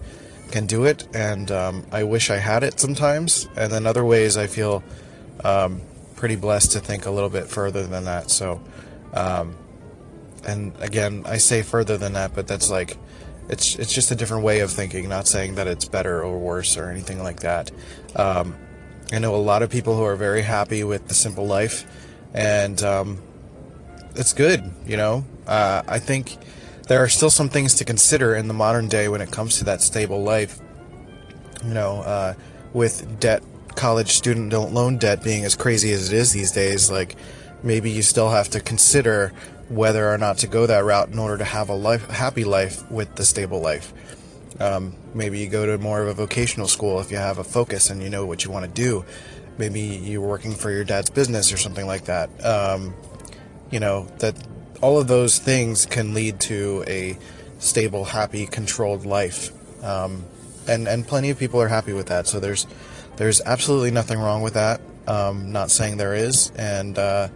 can 0.51 0.65
do 0.65 0.85
it. 0.85 1.07
And 1.13 1.49
um, 1.51 1.85
I 1.91 2.03
wish 2.03 2.29
I 2.29 2.37
had 2.37 2.63
it 2.63 2.79
sometimes. 2.79 3.47
And 3.55 3.71
then 3.71 3.87
other 3.87 4.03
ways, 4.03 4.37
I 4.37 4.47
feel 4.47 4.83
um, 5.43 5.81
pretty 6.15 6.35
blessed 6.35 6.73
to 6.73 6.79
think 6.79 7.05
a 7.05 7.11
little 7.11 7.29
bit 7.29 7.47
further 7.47 7.87
than 7.87 8.05
that. 8.05 8.29
So, 8.29 8.61
um, 9.13 9.55
and 10.45 10.73
again, 10.79 11.23
I 11.25 11.37
say 11.37 11.61
further 11.61 11.97
than 11.97 12.13
that, 12.13 12.35
but 12.35 12.47
that's 12.47 12.69
like 12.69 12.97
it's 13.49 13.75
it's 13.75 13.93
just 13.93 14.11
a 14.11 14.15
different 14.15 14.43
way 14.43 14.59
of 14.59 14.71
thinking. 14.71 15.09
Not 15.09 15.27
saying 15.27 15.55
that 15.55 15.67
it's 15.67 15.85
better 15.85 16.23
or 16.23 16.37
worse 16.37 16.77
or 16.77 16.89
anything 16.89 17.23
like 17.23 17.41
that. 17.41 17.71
Um, 18.15 18.55
I 19.11 19.19
know 19.19 19.35
a 19.35 19.37
lot 19.37 19.61
of 19.61 19.69
people 19.69 19.97
who 19.97 20.03
are 20.03 20.15
very 20.15 20.41
happy 20.41 20.83
with 20.83 21.07
the 21.07 21.13
simple 21.13 21.45
life, 21.45 21.85
and 22.33 22.81
um, 22.83 23.21
it's 24.15 24.33
good. 24.33 24.63
You 24.85 24.97
know, 24.97 25.25
uh, 25.47 25.83
I 25.87 25.99
think 25.99 26.37
there 26.87 27.03
are 27.03 27.09
still 27.09 27.29
some 27.29 27.49
things 27.49 27.75
to 27.75 27.85
consider 27.85 28.35
in 28.35 28.47
the 28.47 28.53
modern 28.53 28.87
day 28.87 29.07
when 29.07 29.21
it 29.21 29.31
comes 29.31 29.57
to 29.59 29.65
that 29.65 29.81
stable 29.81 30.23
life. 30.23 30.59
You 31.63 31.73
know, 31.73 32.01
uh, 32.01 32.33
with 32.73 33.19
debt, 33.19 33.43
college 33.75 34.11
student 34.11 34.51
loan 34.51 34.97
debt 34.97 35.23
being 35.23 35.45
as 35.45 35.55
crazy 35.55 35.91
as 35.91 36.11
it 36.11 36.15
is 36.15 36.31
these 36.31 36.51
days, 36.51 36.91
like 36.91 37.15
maybe 37.63 37.91
you 37.91 38.01
still 38.01 38.29
have 38.29 38.49
to 38.49 38.59
consider 38.59 39.31
whether 39.69 40.11
or 40.11 40.17
not 40.17 40.39
to 40.39 40.47
go 40.47 40.65
that 40.65 40.83
route 40.83 41.09
in 41.09 41.19
order 41.19 41.37
to 41.37 41.45
have 41.45 41.69
a 41.69 41.73
life, 41.73 42.09
happy 42.09 42.43
life 42.43 42.89
with 42.91 43.15
the 43.15 43.23
stable 43.23 43.61
life. 43.61 43.93
Um, 44.59 44.95
maybe 45.13 45.39
you 45.39 45.47
go 45.49 45.65
to 45.65 45.77
more 45.77 46.01
of 46.01 46.07
a 46.07 46.13
vocational 46.13 46.67
school 46.67 46.99
if 46.99 47.09
you 47.09 47.17
have 47.17 47.37
a 47.37 47.43
focus 47.43 47.89
and 47.89 48.01
you 48.03 48.09
know 48.09 48.25
what 48.25 48.43
you 48.43 48.51
want 48.51 48.65
to 48.65 48.71
do. 48.71 49.05
Maybe 49.57 49.81
you're 49.81 50.21
working 50.21 50.53
for 50.53 50.71
your 50.71 50.83
dad's 50.83 51.09
business 51.09 51.53
or 51.53 51.57
something 51.57 51.87
like 51.87 52.05
that. 52.05 52.29
Um, 52.45 52.93
you 53.71 53.79
know 53.79 54.07
that 54.19 54.35
all 54.81 54.99
of 54.99 55.07
those 55.07 55.37
things 55.39 55.85
can 55.85 56.13
lead 56.13 56.39
to 56.41 56.83
a 56.87 57.17
stable, 57.59 58.03
happy, 58.03 58.47
controlled 58.47 59.05
life. 59.05 59.51
Um, 59.83 60.25
and 60.67 60.87
and 60.87 61.07
plenty 61.07 61.29
of 61.29 61.39
people 61.39 61.61
are 61.61 61.67
happy 61.67 61.93
with 61.93 62.07
that. 62.07 62.27
So 62.27 62.39
there's 62.39 62.67
there's 63.15 63.41
absolutely 63.41 63.91
nothing 63.91 64.19
wrong 64.19 64.41
with 64.41 64.55
that. 64.55 64.81
Um, 65.07 65.51
not 65.51 65.71
saying 65.71 65.97
there 65.97 66.13
is, 66.13 66.51
and 66.55 66.97
uh, 66.97 67.29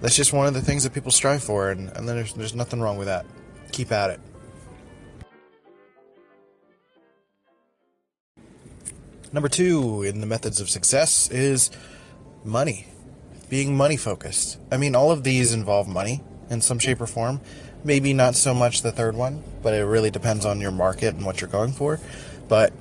that's 0.00 0.16
just 0.16 0.32
one 0.32 0.46
of 0.46 0.54
the 0.54 0.62
things 0.62 0.84
that 0.84 0.94
people 0.94 1.10
strive 1.10 1.42
for, 1.42 1.70
and, 1.70 1.88
and 1.90 2.08
then 2.08 2.16
there's 2.16 2.32
there's 2.34 2.54
nothing 2.54 2.80
wrong 2.80 2.96
with 2.96 3.08
that. 3.08 3.26
Keep 3.72 3.92
at 3.92 4.10
it. 4.10 4.20
Number 9.32 9.48
two 9.48 10.02
in 10.02 10.20
the 10.20 10.26
methods 10.26 10.60
of 10.60 10.68
success 10.68 11.30
is 11.30 11.70
money, 12.44 12.86
being 13.48 13.74
money 13.74 13.96
focused. 13.96 14.58
I 14.70 14.76
mean, 14.76 14.94
all 14.94 15.10
of 15.10 15.24
these 15.24 15.54
involve 15.54 15.88
money 15.88 16.22
in 16.50 16.60
some 16.60 16.78
shape 16.78 17.00
or 17.00 17.06
form. 17.06 17.40
Maybe 17.84 18.12
not 18.12 18.34
so 18.34 18.54
much 18.54 18.82
the 18.82 18.92
third 18.92 19.16
one, 19.16 19.42
but 19.62 19.74
it 19.74 19.84
really 19.84 20.10
depends 20.10 20.44
on 20.44 20.60
your 20.60 20.70
market 20.70 21.14
and 21.14 21.24
what 21.24 21.40
you're 21.40 21.50
going 21.50 21.72
for. 21.72 21.98
But 22.48 22.72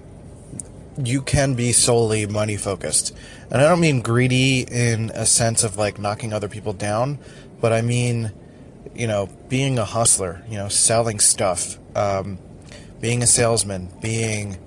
you 0.98 1.22
can 1.22 1.56
be 1.56 1.72
solely 1.72 2.26
money 2.26 2.58
focused. 2.58 3.16
And 3.50 3.62
I 3.62 3.68
don't 3.68 3.80
mean 3.80 4.02
greedy 4.02 4.62
in 4.62 5.10
a 5.12 5.26
sense 5.26 5.64
of 5.64 5.78
like 5.78 6.00
knocking 6.00 6.34
other 6.34 6.48
people 6.48 6.74
down, 6.74 7.20
but 7.60 7.74
I 7.74 7.82
mean, 7.82 8.32
you 8.96 9.08
know, 9.08 9.30
being 9.50 9.80
a 9.80 9.86
hustler, 9.86 10.44
you 10.50 10.58
know, 10.58 10.68
selling 10.68 11.20
stuff, 11.20 11.78
um, 11.96 12.38
being 13.00 13.24
a 13.24 13.28
salesman, 13.28 13.90
being, 14.02 14.58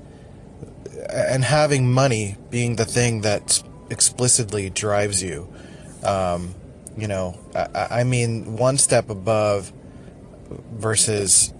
and 1.10 1.44
having 1.44 1.92
money 1.92 2.36
being 2.50 2.76
the 2.76 2.84
thing 2.84 3.20
that 3.20 3.62
explicitly 3.90 4.70
drives 4.70 5.22
you. 5.22 5.52
Um, 6.02 6.54
you 6.96 7.08
know, 7.08 7.38
I, 7.54 8.00
I 8.00 8.04
mean, 8.04 8.56
one 8.56 8.78
step 8.78 9.10
above 9.10 9.72
versus, 10.72 11.52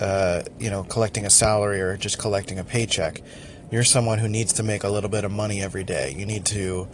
uh, 0.00 0.42
you 0.58 0.70
know, 0.70 0.84
collecting 0.84 1.26
a 1.26 1.30
salary 1.30 1.80
or 1.80 1.96
just 1.96 2.18
collecting 2.18 2.58
a 2.58 2.64
paycheck. 2.64 3.22
You're 3.70 3.84
someone 3.84 4.18
who 4.18 4.28
needs 4.28 4.54
to 4.54 4.62
make 4.62 4.84
a 4.84 4.88
little 4.88 5.10
bit 5.10 5.24
of 5.24 5.30
money 5.30 5.62
every 5.62 5.84
day. 5.84 6.14
You 6.16 6.26
need 6.26 6.44
to 6.46 6.88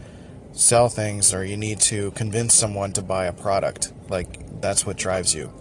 sell 0.53 0.89
things 0.89 1.33
or 1.33 1.45
you 1.45 1.57
need 1.57 1.81
to 1.81 2.11
convince 2.13 2.55
someone 2.55 2.93
to 2.95 3.03
buy 3.03 3.27
a 3.27 3.33
product. 3.33 3.93
Like, 4.09 4.61
that's 4.61 4.85
what 4.85 4.97
drives 4.97 5.35
you. 5.35 5.53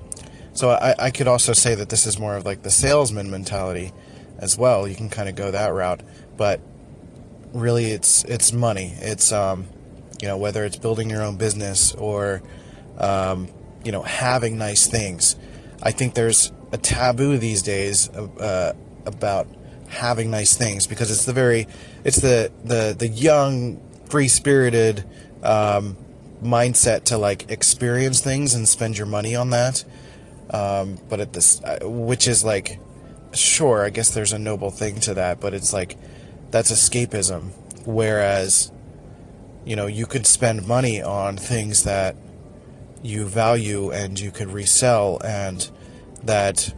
So 0.53 0.70
I, 0.70 0.96
I 0.98 1.12
could 1.12 1.27
also 1.27 1.51
say 1.53 1.75
that 1.75 1.89
this 1.89 2.05
is 2.05 2.17
more 2.17 2.38
of 2.38 2.46
like 2.46 2.63
the 2.63 2.72
salesman 2.72 3.29
mentality 3.29 3.91
as 4.38 4.58
well. 4.58 4.88
You 4.88 4.96
can 4.96 5.10
kind 5.10 5.27
of 5.27 5.36
go 5.36 5.51
that 5.51 5.74
route, 5.74 6.01
but 6.38 6.62
really 7.53 7.91
it's 7.91 8.24
it's 8.24 8.53
money. 8.53 8.94
It's 8.98 9.32
um, 9.34 9.67
you 10.25 10.32
know, 10.32 10.38
whether 10.38 10.65
it's 10.65 10.75
building 10.75 11.08
your 11.08 11.22
own 11.22 11.38
business 11.38 11.94
or 11.94 12.41
um, 12.98 13.48
you 13.84 13.91
know, 13.91 14.01
having 14.01 14.58
nice 14.58 14.88
things. 14.88 15.36
I 15.84 15.91
think 15.91 16.15
there's 16.15 16.51
a 16.72 16.79
taboo 16.79 17.38
these 17.38 17.62
days 17.62 18.10
uh, 18.10 18.74
about 19.05 19.48
having 19.88 20.32
nice 20.32 20.58
things 20.58 20.88
because 20.88 21.12
it's 21.12 21.25
the 21.25 21.34
very, 21.34 21.67
it's 22.03 22.17
the 22.22 22.51
the 22.63 22.96
the 22.98 23.08
young, 23.08 23.79
free 24.10 24.27
spirited 24.27 25.05
um, 25.44 25.96
mindset 26.41 27.03
to 27.03 27.20
like 27.20 27.51
experience 27.51 28.20
things 28.20 28.55
and 28.55 28.67
spend 28.67 28.98
your 28.98 29.05
money 29.05 29.36
on 29.36 29.51
that. 29.51 29.86
Um, 30.50 30.98
but 31.08 31.20
at 31.20 31.34
this, 31.34 31.63
uh, 31.63 31.82
which 31.84 32.27
is 32.27 32.44
like, 32.44 32.79
sure, 33.32 33.86
I 33.86 33.91
guess 33.91 34.10
there's 34.10 34.34
a 34.34 34.39
noble 34.39 34.72
thing 34.72 35.00
to 35.01 35.13
that, 35.13 35.39
but 35.39 35.53
it's 35.53 35.72
like 35.72 35.98
that's 36.50 36.72
escapism. 36.72 37.51
Whereas, 37.86 38.72
you 39.65 39.75
know, 39.75 39.88
you 39.88 40.05
could 40.05 40.27
spend 40.27 40.67
money 40.67 41.01
on 41.01 41.38
things 41.38 41.84
that 41.84 42.15
you 43.01 43.25
value 43.25 43.91
and 43.91 44.19
you 44.19 44.31
could 44.31 44.51
resell 44.51 45.19
and 45.24 45.69
that 46.24 46.74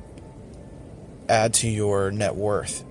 add 1.29 1.53
to 1.53 1.70
your 1.70 2.12
net 2.12 2.36
worth. 2.36 2.84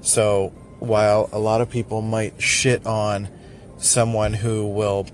So 0.00 0.48
while 0.80 1.28
a 1.32 1.38
lot 1.38 1.60
of 1.60 1.70
people 1.70 2.02
might 2.02 2.40
shit 2.40 2.86
on 2.86 3.28
someone 3.78 4.32
who 4.32 4.66
will 4.66 5.06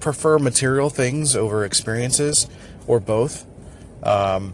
prefer 0.00 0.38
material 0.38 0.90
things 0.90 1.34
over 1.34 1.64
experiences 1.64 2.48
or 2.86 3.00
both, 3.00 3.46
um, 4.02 4.52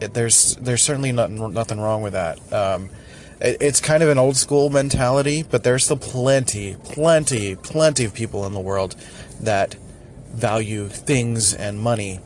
it, 0.00 0.14
there's 0.14 0.56
there's 0.56 0.82
certainly 0.82 1.12
nothing 1.12 1.52
nothing 1.52 1.80
wrong 1.80 2.02
with 2.02 2.12
that. 2.12 2.52
Um, 2.52 2.90
it's 3.40 3.80
kind 3.80 4.02
of 4.02 4.08
an 4.08 4.18
old 4.18 4.36
school 4.36 4.70
mentality, 4.70 5.44
but 5.48 5.62
there's 5.62 5.84
still 5.84 5.96
plenty, 5.96 6.76
plenty, 6.84 7.54
plenty 7.56 8.04
of 8.04 8.14
people 8.14 8.46
in 8.46 8.52
the 8.52 8.60
world 8.60 8.96
that 9.40 9.74
value 10.30 10.88
things 10.88 11.54
and 11.54 11.78
money 11.78 12.20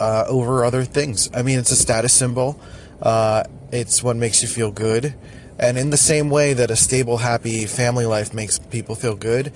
uh, 0.00 0.24
over 0.28 0.64
other 0.64 0.84
things. 0.84 1.30
I 1.34 1.42
mean, 1.42 1.58
it's 1.58 1.70
a 1.70 1.76
status 1.76 2.12
symbol. 2.12 2.60
Uh, 3.00 3.44
it's 3.70 4.02
what 4.02 4.16
makes 4.16 4.42
you 4.42 4.48
feel 4.48 4.70
good. 4.70 5.14
And 5.58 5.76
in 5.76 5.90
the 5.90 5.98
same 5.98 6.30
way 6.30 6.54
that 6.54 6.70
a 6.70 6.76
stable, 6.76 7.18
happy 7.18 7.66
family 7.66 8.06
life 8.06 8.32
makes 8.32 8.58
people 8.58 8.94
feel 8.94 9.14
good, 9.14 9.52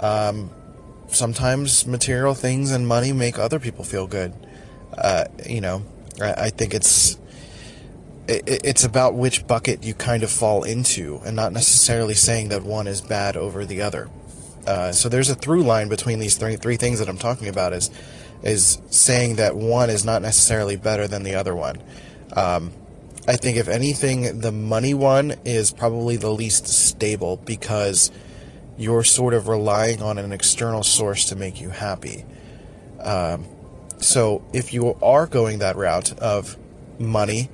um, 0.00 0.50
sometimes 1.08 1.86
material 1.86 2.34
things 2.34 2.70
and 2.70 2.86
money 2.86 3.12
make 3.12 3.38
other 3.38 3.58
people 3.58 3.84
feel 3.84 4.06
good. 4.06 4.34
Uh, 4.96 5.24
you 5.46 5.62
know, 5.62 5.82
I, 6.20 6.32
I 6.32 6.50
think 6.50 6.74
it's 6.74 7.14
it, 7.14 7.18
it's 8.28 8.84
about 8.84 9.14
which 9.14 9.46
bucket 9.46 9.84
you 9.84 9.94
kind 9.94 10.22
of 10.22 10.30
fall 10.30 10.62
into, 10.62 11.20
and 11.24 11.34
not 11.34 11.52
necessarily 11.52 12.14
saying 12.14 12.50
that 12.50 12.62
one 12.62 12.86
is 12.86 13.00
bad 13.00 13.36
over 13.36 13.64
the 13.64 13.80
other. 13.80 14.10
Uh, 14.66 14.92
so 14.92 15.08
there's 15.08 15.30
a 15.30 15.34
through 15.34 15.62
line 15.62 15.88
between 15.88 16.18
these 16.18 16.36
three 16.36 16.56
three 16.56 16.76
things 16.76 16.98
that 16.98 17.08
I'm 17.08 17.18
talking 17.18 17.48
about 17.48 17.72
is 17.72 17.90
is 18.42 18.80
saying 18.90 19.36
that 19.36 19.56
one 19.56 19.90
is 19.90 20.04
not 20.04 20.22
necessarily 20.22 20.76
better 20.76 21.08
than 21.08 21.22
the 21.22 21.34
other 21.34 21.56
one. 21.56 21.82
Um, 22.34 22.72
I 23.26 23.36
think 23.36 23.56
if 23.56 23.68
anything, 23.68 24.40
the 24.40 24.52
money 24.52 24.94
one 24.94 25.34
is 25.44 25.70
probably 25.70 26.16
the 26.16 26.30
least 26.30 26.66
stable 26.66 27.36
because 27.38 28.10
you're 28.76 29.04
sort 29.04 29.34
of 29.34 29.48
relying 29.48 30.02
on 30.02 30.18
an 30.18 30.32
external 30.32 30.82
source 30.82 31.24
to 31.26 31.36
make 31.36 31.60
you 31.60 31.70
happy. 31.70 32.24
Um, 33.00 33.46
so 33.98 34.44
if 34.52 34.72
you 34.72 34.96
are 35.02 35.26
going 35.26 35.58
that 35.58 35.76
route 35.76 36.16
of 36.18 36.56
money, 36.98 37.50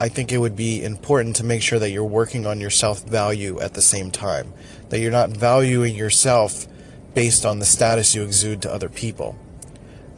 I 0.00 0.08
think 0.08 0.32
it 0.32 0.38
would 0.38 0.56
be 0.56 0.82
important 0.82 1.36
to 1.36 1.44
make 1.44 1.60
sure 1.60 1.78
that 1.78 1.90
you're 1.90 2.04
working 2.04 2.46
on 2.46 2.58
your 2.58 2.70
self 2.70 3.04
value 3.04 3.60
at 3.60 3.74
the 3.74 3.82
same 3.82 4.10
time. 4.10 4.54
That 4.88 4.98
you're 4.98 5.12
not 5.12 5.30
valuing 5.30 5.94
yourself 5.94 6.66
based 7.14 7.44
on 7.44 7.58
the 7.58 7.66
status 7.66 8.14
you 8.14 8.22
exude 8.22 8.62
to 8.62 8.72
other 8.72 8.88
people. 8.88 9.38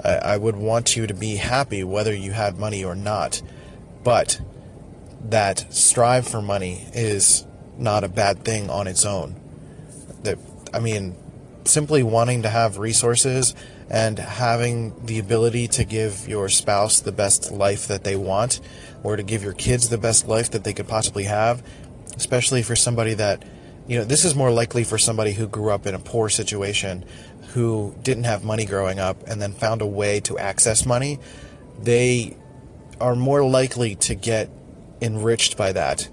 I, 0.05 0.15
I 0.15 0.37
would 0.37 0.57
want 0.57 0.97
you 0.97 1.09
to 1.09 1.15
be 1.15 1.37
happy 1.37 1.83
whether 1.83 2.15
you 2.15 2.31
had 2.31 2.59
money 2.59 2.85
or 2.85 2.95
not. 2.95 3.43
But 4.05 4.41
that 5.21 5.73
strive 5.73 6.29
for 6.29 6.41
money 6.41 6.87
is 6.93 7.45
not 7.77 8.05
a 8.05 8.09
bad 8.09 8.45
thing 8.45 8.71
on 8.71 8.87
its 8.87 9.05
own. 9.05 9.35
That 10.23 10.39
I 10.73 10.79
mean, 10.79 11.17
simply 11.65 12.05
wanting 12.05 12.43
to 12.43 12.49
have 12.49 12.79
resources 12.79 13.55
and 13.93 14.19
having 14.19 14.95
the 15.05 15.19
ability 15.19 15.69
to 15.69 15.85
give 15.85 16.27
your 16.27 16.49
spouse 16.49 17.01
the 17.01 17.13
best 17.13 17.53
life 17.53 17.87
that 17.89 18.05
they 18.05 18.17
want 18.17 18.59
or 19.03 19.17
to 19.17 19.23
give 19.23 19.43
your 19.43 19.53
kids 19.53 19.91
the 19.91 19.99
best 19.99 20.27
life 20.27 20.51
that 20.51 20.65
they 20.65 20.73
could 20.73 20.89
possibly 20.89 21.25
have, 21.25 21.63
especially 22.17 22.63
for 22.63 22.75
somebody 22.75 23.13
that, 23.13 23.45
you 23.87 23.99
know, 23.99 24.05
this 24.05 24.25
is 24.25 24.35
more 24.35 24.51
likely 24.51 24.83
for 24.83 24.97
somebody 24.97 25.33
who 25.33 25.47
grew 25.47 25.71
up 25.71 25.87
in 25.87 25.95
a 25.95 25.99
poor 25.99 26.31
situation, 26.31 27.05
who 27.53 27.95
didn't 28.03 28.25
have 28.25 28.43
money 28.43 28.65
growing 28.65 28.99
up 28.99 29.23
and 29.27 29.43
then 29.43 29.53
found 29.53 29.83
a 29.83 29.87
way 29.87 30.21
to 30.21 30.39
access 30.39 30.87
money. 30.87 31.19
They 31.79 32.39
are 32.99 33.15
more 33.15 33.45
likely 33.45 33.95
to 33.97 34.15
get 34.15 34.49
enriched 35.03 35.59
by 35.59 35.73
that, 35.73 36.09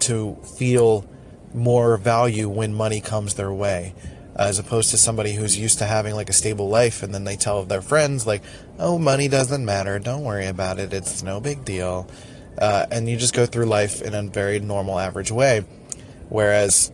to 0.00 0.36
feel 0.56 1.04
more 1.52 1.96
value 1.96 2.48
when 2.48 2.74
money 2.74 3.00
comes 3.00 3.34
their 3.34 3.52
way 3.52 3.92
as 4.36 4.58
opposed 4.58 4.90
to 4.90 4.96
somebody 4.96 5.34
who's 5.34 5.58
used 5.58 5.78
to 5.78 5.84
having 5.84 6.14
like 6.14 6.28
a 6.28 6.32
stable 6.32 6.68
life 6.68 7.02
and 7.02 7.14
then 7.14 7.24
they 7.24 7.36
tell 7.36 7.64
their 7.64 7.82
friends 7.82 8.26
like 8.26 8.42
oh 8.78 8.98
money 8.98 9.28
doesn't 9.28 9.64
matter 9.64 9.98
don't 9.98 10.24
worry 10.24 10.46
about 10.46 10.78
it 10.78 10.92
it's 10.92 11.22
no 11.22 11.40
big 11.40 11.64
deal 11.64 12.08
uh, 12.58 12.86
and 12.90 13.08
you 13.08 13.16
just 13.16 13.34
go 13.34 13.46
through 13.46 13.66
life 13.66 14.00
in 14.00 14.14
a 14.14 14.22
very 14.22 14.60
normal, 14.60 14.98
average 14.98 15.30
way. 15.30 15.64
Whereas 16.28 16.92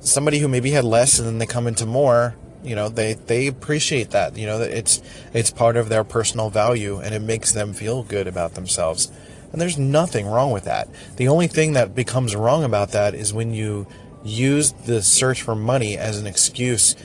somebody 0.00 0.38
who 0.38 0.48
maybe 0.48 0.70
had 0.70 0.84
less 0.84 1.18
and 1.18 1.28
then 1.28 1.38
they 1.38 1.46
come 1.46 1.66
into 1.66 1.86
more, 1.86 2.34
you 2.62 2.74
know, 2.74 2.88
they, 2.88 3.14
they 3.14 3.46
appreciate 3.46 4.10
that. 4.10 4.36
You 4.36 4.46
know, 4.46 4.60
it's 4.60 5.02
it's 5.32 5.50
part 5.50 5.76
of 5.76 5.88
their 5.88 6.04
personal 6.04 6.50
value 6.50 6.98
and 6.98 7.14
it 7.14 7.20
makes 7.20 7.52
them 7.52 7.74
feel 7.74 8.02
good 8.02 8.26
about 8.26 8.54
themselves. 8.54 9.12
And 9.52 9.60
there's 9.60 9.78
nothing 9.78 10.26
wrong 10.26 10.50
with 10.50 10.64
that. 10.64 10.88
The 11.16 11.28
only 11.28 11.46
thing 11.46 11.74
that 11.74 11.94
becomes 11.94 12.34
wrong 12.34 12.64
about 12.64 12.90
that 12.92 13.14
is 13.14 13.32
when 13.32 13.54
you 13.54 13.86
use 14.24 14.72
the 14.72 15.02
search 15.02 15.42
for 15.42 15.54
money 15.54 15.96
as 15.96 16.18
an 16.18 16.26
excuse 16.26 16.96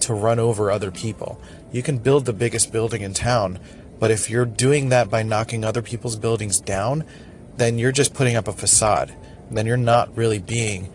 to 0.00 0.14
run 0.14 0.38
over 0.38 0.70
other 0.70 0.90
people. 0.90 1.40
You 1.72 1.82
can 1.82 1.98
build 1.98 2.24
the 2.24 2.32
biggest 2.32 2.72
building 2.72 3.02
in 3.02 3.12
town, 3.12 3.58
but 3.98 4.10
if 4.10 4.30
you're 4.30 4.46
doing 4.46 4.88
that 4.88 5.10
by 5.10 5.22
knocking 5.22 5.64
other 5.64 5.82
people's 5.82 6.16
buildings 6.16 6.60
down, 6.60 7.04
then 7.56 7.78
you're 7.78 7.92
just 7.92 8.14
putting 8.14 8.36
up 8.36 8.48
a 8.48 8.52
facade. 8.52 9.14
Then 9.50 9.66
you're 9.66 9.76
not 9.76 10.16
really 10.16 10.38
being 10.38 10.92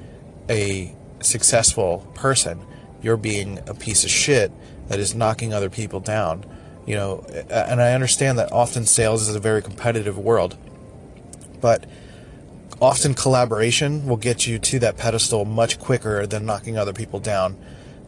a 0.50 0.96
successful 1.22 2.10
person. 2.16 2.60
You're 3.02 3.18
being 3.18 3.60
a 3.68 3.74
piece 3.74 4.04
of 4.04 4.10
shit 4.10 4.52
that 4.88 5.00
is 5.00 5.14
knocking 5.14 5.54
other 5.54 5.70
people 5.70 6.00
down. 6.00 6.46
You 6.88 6.96
know, 6.96 7.26
and 7.50 7.82
I 7.82 7.94
understand 7.94 8.40
that 8.40 8.52
often 8.52 8.86
sales 8.86 9.28
is 9.28 9.36
a 9.36 9.40
very 9.40 9.62
competitive 9.62 10.18
world, 10.18 10.58
but 11.60 11.86
often 12.82 13.14
collaboration 13.14 14.06
will 14.06 14.18
get 14.18 14.46
you 14.46 14.60
to 14.60 14.80
that 14.80 14.98
pedestal 14.98 15.46
much 15.46 15.80
quicker 15.80 16.28
than 16.28 16.46
knocking 16.46 16.78
other 16.78 16.94
people 16.94 17.20
down. 17.20 17.58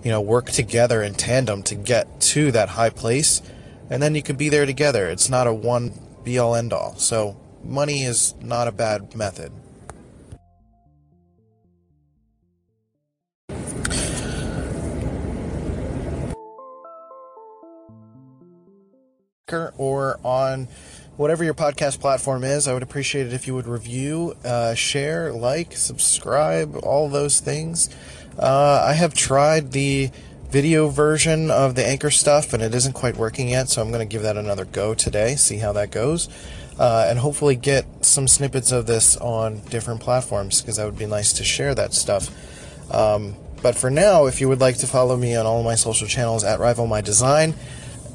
You 0.03 0.12
know, 0.12 0.21
work 0.21 0.51
together 0.51 1.01
in 1.01 1.15
tandem 1.15 1.63
to 1.63 1.75
get 1.75 2.21
to 2.21 2.51
that 2.51 2.69
high 2.69 2.89
place, 2.89 3.41
and 3.89 4.01
then 4.01 4.15
you 4.15 4.21
can 4.21 4.36
be 4.36 4.50
there 4.50 4.65
together. 4.65 5.07
It's 5.07 5.29
not 5.29 5.47
a 5.47 5.53
one 5.53 5.93
be 6.24 6.38
all 6.38 6.55
end 6.55 6.74
all. 6.74 6.95
So 6.95 7.38
money 7.63 8.03
is 8.03 8.36
not 8.41 8.67
a 8.67 8.71
bad 8.71 9.15
method. 9.15 9.51
Or 19.77 20.19
on 20.25 20.67
whatever 21.17 21.43
your 21.43 21.53
podcast 21.53 22.00
platform 22.00 22.43
is, 22.43 22.67
I 22.67 22.74
would 22.74 22.83
appreciate 22.83 23.27
it 23.27 23.33
if 23.33 23.47
you 23.47 23.55
would 23.55 23.67
review, 23.67 24.36
uh, 24.45 24.74
share, 24.74 25.33
like, 25.33 25.74
subscribe, 25.74 26.75
all 26.83 27.09
those 27.09 27.39
things. 27.39 27.89
Uh, 28.39 28.86
I 28.88 28.93
have 28.93 29.13
tried 29.13 29.71
the 29.71 30.12
video 30.50 30.88
version 30.88 31.51
of 31.51 31.75
the 31.75 31.86
Anchor 31.86 32.12
stuff, 32.12 32.53
and 32.53 32.63
it 32.63 32.74
isn't 32.74 32.93
quite 32.93 33.17
working 33.17 33.50
yet, 33.50 33.67
so 33.67 33.81
I'm 33.81 33.89
going 33.89 34.07
to 34.07 34.12
give 34.12 34.21
that 34.21 34.38
another 34.38 34.63
go 34.63 34.93
today, 34.93 35.36
see 35.36 35.57
how 35.57 35.74
that 35.74 35.91
goes 35.91 36.29
uh, 36.79 37.07
and 37.09 37.19
hopefully 37.19 37.55
get 37.55 37.86
some 38.05 38.27
snippets 38.27 38.71
of 38.71 38.86
this 38.86 39.17
on 39.17 39.59
different 39.69 40.01
platforms 40.01 40.62
because 40.62 40.77
that 40.77 40.86
would 40.86 40.97
be 40.97 41.05
nice 41.05 41.33
to 41.33 41.43
share 41.43 41.74
that 41.75 41.93
stuff. 41.93 42.29
Um, 42.93 43.36
but 43.62 43.75
for 43.75 43.89
now, 43.89 44.27
if 44.27 44.39
you 44.39 44.47
would 44.47 44.59
like 44.59 44.77
to 44.77 44.88
follow 44.88 45.17
me 45.17 45.36
on 45.36 45.45
all 45.45 45.63
my 45.63 45.75
social 45.75 46.07
channels 46.07 46.43
at 46.43 46.59
Rival 46.59 46.86
My 46.86 47.01
Design 47.01 47.55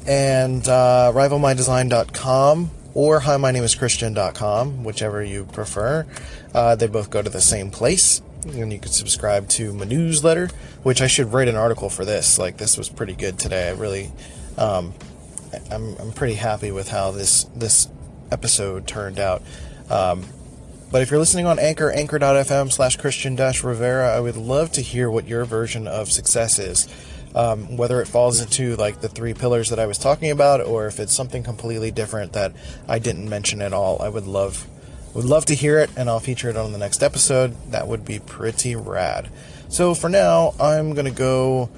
and 0.07 0.67
uh, 0.67 1.11
rivalmydesign.com 1.13 2.71
or 2.93 3.21
hi 3.21 3.37
my 3.37 3.51
name 3.51 3.63
is 3.63 3.75
christian.com 3.75 4.83
whichever 4.83 5.23
you 5.23 5.45
prefer 5.45 6.05
uh, 6.53 6.75
they 6.75 6.87
both 6.87 7.09
go 7.09 7.21
to 7.21 7.29
the 7.29 7.41
same 7.41 7.71
place 7.71 8.21
and 8.45 8.73
you 8.73 8.79
can 8.79 8.91
subscribe 8.91 9.47
to 9.47 9.73
my 9.73 9.85
newsletter 9.85 10.49
which 10.83 11.01
i 11.01 11.07
should 11.07 11.31
write 11.31 11.47
an 11.47 11.55
article 11.55 11.89
for 11.89 12.05
this 12.05 12.37
like 12.37 12.57
this 12.57 12.77
was 12.77 12.89
pretty 12.89 13.13
good 13.13 13.39
today 13.39 13.69
i 13.69 13.71
really 13.71 14.11
um, 14.57 14.93
I'm, 15.71 15.95
I'm 15.97 16.11
pretty 16.11 16.35
happy 16.35 16.71
with 16.71 16.89
how 16.89 17.11
this 17.11 17.45
this 17.55 17.87
episode 18.31 18.87
turned 18.87 19.19
out. 19.19 19.41
Um, 19.89 20.25
but 20.91 21.01
if 21.01 21.09
you're 21.09 21.19
listening 21.19 21.45
on 21.45 21.59
Anchor, 21.59 21.91
anchor.fm 21.91 22.71
slash 22.71 22.97
Christian 22.97 23.35
Rivera, 23.35 24.15
I 24.15 24.19
would 24.19 24.37
love 24.37 24.71
to 24.73 24.81
hear 24.81 25.09
what 25.09 25.27
your 25.27 25.45
version 25.45 25.87
of 25.87 26.11
success 26.11 26.59
is. 26.59 26.87
Um, 27.35 27.77
whether 27.77 27.99
it 27.99 28.07
falls 28.07 28.39
into 28.41 28.75
like 28.75 29.01
the 29.01 29.09
three 29.09 29.33
pillars 29.33 29.69
that 29.69 29.79
I 29.79 29.87
was 29.87 29.97
talking 29.97 30.29
about, 30.29 30.61
or 30.61 30.85
if 30.87 30.99
it's 30.99 31.13
something 31.13 31.41
completely 31.43 31.89
different 31.89 32.33
that 32.33 32.53
I 32.87 32.99
didn't 32.99 33.27
mention 33.27 33.61
at 33.61 33.73
all, 33.73 34.01
I 34.01 34.09
would 34.09 34.27
love 34.27 34.67
would 35.13 35.25
love 35.25 35.45
to 35.45 35.55
hear 35.55 35.79
it, 35.79 35.89
and 35.95 36.09
I'll 36.09 36.19
feature 36.19 36.49
it 36.49 36.57
on 36.57 36.71
the 36.71 36.77
next 36.77 37.03
episode. 37.03 37.55
That 37.71 37.87
would 37.87 38.03
be 38.03 38.19
pretty 38.19 38.75
rad. 38.75 39.29
So 39.69 39.93
for 39.93 40.09
now, 40.09 40.53
I'm 40.59 40.93
gonna 40.93 41.11
go 41.11 41.69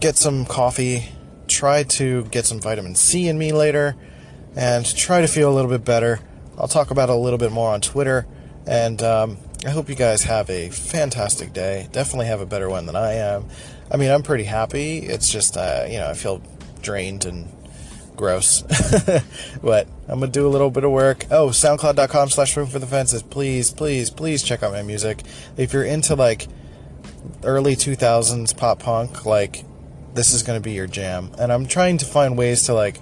get 0.00 0.16
some 0.16 0.44
coffee, 0.44 1.08
try 1.46 1.82
to 1.82 2.24
get 2.26 2.46
some 2.46 2.60
vitamin 2.60 2.94
C 2.94 3.28
in 3.28 3.38
me 3.38 3.52
later, 3.52 3.96
and 4.56 4.84
try 4.96 5.20
to 5.20 5.28
feel 5.28 5.50
a 5.50 5.54
little 5.54 5.70
bit 5.70 5.84
better. 5.84 6.20
I'll 6.56 6.68
talk 6.68 6.90
about 6.90 7.08
it 7.08 7.12
a 7.12 7.16
little 7.16 7.38
bit 7.38 7.52
more 7.52 7.72
on 7.72 7.80
Twitter, 7.80 8.26
and 8.66 9.00
um, 9.02 9.38
I 9.64 9.70
hope 9.70 9.88
you 9.88 9.94
guys 9.94 10.24
have 10.24 10.50
a 10.50 10.70
fantastic 10.70 11.52
day. 11.52 11.88
Definitely 11.92 12.26
have 12.26 12.40
a 12.40 12.46
better 12.46 12.68
one 12.68 12.86
than 12.86 12.96
I 12.96 13.14
am. 13.14 13.46
I 13.90 13.96
mean, 13.96 14.10
I'm 14.10 14.22
pretty 14.22 14.44
happy. 14.44 14.98
It's 14.98 15.30
just, 15.30 15.56
uh, 15.56 15.86
you 15.88 15.98
know, 15.98 16.08
I 16.08 16.14
feel 16.14 16.42
drained 16.82 17.24
and 17.24 17.48
gross. 18.16 18.62
but 19.62 19.88
I'm 20.08 20.20
gonna 20.20 20.30
do 20.30 20.46
a 20.46 20.50
little 20.50 20.70
bit 20.70 20.84
of 20.84 20.90
work. 20.90 21.24
Oh, 21.30 21.48
soundcloud.com 21.48 22.28
slash 22.28 22.56
room 22.56 22.66
for 22.66 22.78
the 22.78 22.86
fences. 22.86 23.22
Please, 23.22 23.70
please, 23.70 24.10
please 24.10 24.42
check 24.42 24.62
out 24.62 24.72
my 24.72 24.82
music. 24.82 25.22
If 25.56 25.72
you're 25.72 25.84
into 25.84 26.14
like 26.14 26.48
early 27.44 27.76
2000s 27.76 28.56
pop 28.56 28.80
punk, 28.80 29.24
like 29.24 29.64
this 30.14 30.34
is 30.34 30.42
gonna 30.42 30.60
be 30.60 30.72
your 30.72 30.86
jam. 30.86 31.30
And 31.38 31.50
I'm 31.52 31.66
trying 31.66 31.96
to 31.98 32.04
find 32.04 32.36
ways 32.36 32.64
to 32.64 32.74
like 32.74 33.00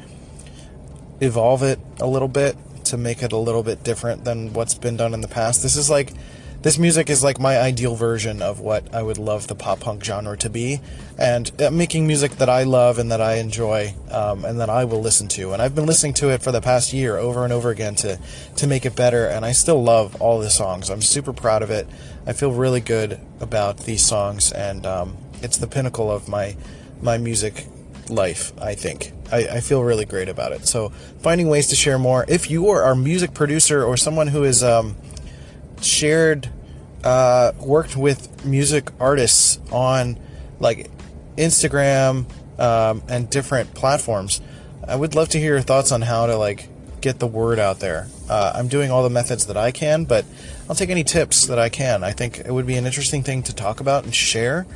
evolve 1.21 1.63
it 1.63 1.81
a 1.99 2.07
little 2.07 2.29
bit 2.29 2.57
to 2.85 2.97
make 2.97 3.23
it 3.23 3.33
a 3.33 3.37
little 3.37 3.63
bit 3.63 3.83
different 3.83 4.25
than 4.25 4.53
what's 4.53 4.75
been 4.75 4.97
done 4.97 5.15
in 5.15 5.21
the 5.21 5.29
past. 5.29 5.63
This 5.63 5.77
is 5.77 5.91
like 5.91 6.13
this 6.63 6.79
music 6.79 7.11
is 7.11 7.23
like 7.23 7.39
my 7.39 7.59
ideal 7.59 7.95
version 7.95 8.43
of 8.43 8.61
what 8.61 8.95
I 8.95 9.03
would 9.03 9.19
love 9.19 9.47
the 9.47 9.55
pop 9.55 9.81
punk 9.81 10.05
genre 10.05 10.37
to 10.39 10.51
be, 10.51 10.81
and 11.19 11.51
uh, 11.61 11.71
making 11.71 12.07
music 12.07 12.33
that 12.33 12.49
I 12.49 12.65
love 12.65 12.99
and 12.99 13.11
that 13.13 13.21
I 13.21 13.37
enjoy 13.37 13.95
um, 14.11 14.45
and 14.45 14.59
that 14.61 14.71
I 14.71 14.85
will 14.85 15.01
listen 15.01 15.29
to. 15.29 15.53
And 15.53 15.63
I've 15.63 15.75
been 15.75 15.87
listening 15.87 16.15
to 16.15 16.31
it 16.31 16.43
for 16.43 16.53
the 16.53 16.61
past 16.61 16.93
year 16.93 17.17
over 17.17 17.45
and 17.45 17.53
over 17.53 17.71
again 17.71 17.95
to 17.97 18.19
to 18.57 18.67
make 18.67 18.85
it 18.85 18.97
better. 18.97 19.27
And 19.27 19.45
I 19.45 19.53
still 19.53 19.83
love 19.83 20.21
all 20.21 20.41
the 20.41 20.51
songs. 20.51 20.91
I'm 20.91 21.03
super 21.03 21.33
proud 21.33 21.63
of 21.63 21.71
it. 21.71 21.87
I 22.27 22.33
feel 22.33 22.53
really 22.53 22.81
good 22.81 23.21
about 23.41 23.79
these 23.79 24.05
songs, 24.05 24.53
and 24.53 24.85
um, 24.87 25.17
it's 25.43 25.59
the 25.59 25.67
pinnacle 25.67 26.11
of 26.11 26.29
my 26.29 26.57
my 27.01 27.19
music 27.19 27.67
life, 28.09 28.53
I 28.61 28.75
think. 28.75 29.13
I, 29.33 29.39
I, 29.39 29.61
feel 29.61 29.83
really 29.83 30.05
great 30.05 30.29
about 30.29 30.53
it. 30.53 30.67
So, 30.67 30.91
finding 31.21 31.49
ways 31.49 31.67
to 31.69 31.77
share 31.77 31.99
more. 31.99 32.25
If 32.29 32.51
you 32.51 32.69
are 32.69 32.91
a 32.91 32.97
music 32.97 33.35
producer 33.35 33.83
or 33.83 33.97
someone 33.97 34.29
who 34.29 34.45
is 34.45 34.63
um, 34.63 34.95
shared, 35.83 36.51
uh, 37.05 37.53
worked 37.59 37.97
with 37.97 38.45
music 38.45 38.91
artists 39.01 39.61
on 39.71 40.19
like 40.61 40.91
Instagram 41.37 42.27
um, 42.59 43.03
and 43.09 43.29
different 43.31 43.75
platforms. 43.75 44.41
I 44.87 44.97
would 44.97 45.15
love 45.15 45.29
to 45.31 45.39
hear 45.39 45.55
your 45.55 45.63
thoughts 45.63 45.93
on 45.93 46.03
how 46.03 46.27
to 46.27 46.37
like 46.37 46.69
get 47.01 47.19
the 47.19 47.27
word 47.27 47.59
out 47.59 47.81
there. 47.81 48.09
Uh, 48.29 48.53
I'm 48.55 48.69
doing 48.69 48.91
all 48.91 49.03
the 49.03 49.11
methods 49.11 49.47
that 49.47 49.57
I 49.57 49.71
can, 49.71 50.05
but 50.05 50.25
I'll 50.69 50.77
take 50.77 50.91
any 50.91 51.05
tips 51.05 51.47
that 51.47 51.59
I 51.59 51.69
can. 51.69 52.03
I 52.03 52.13
think 52.13 52.39
it 52.39 52.51
would 52.51 52.67
be 52.67 52.77
an 52.77 52.87
interesting 52.87 53.23
thing 53.23 53.43
to 53.45 53.55
talk 53.55 53.81
about 53.81 54.05
and 54.05 54.15
share 54.15 54.67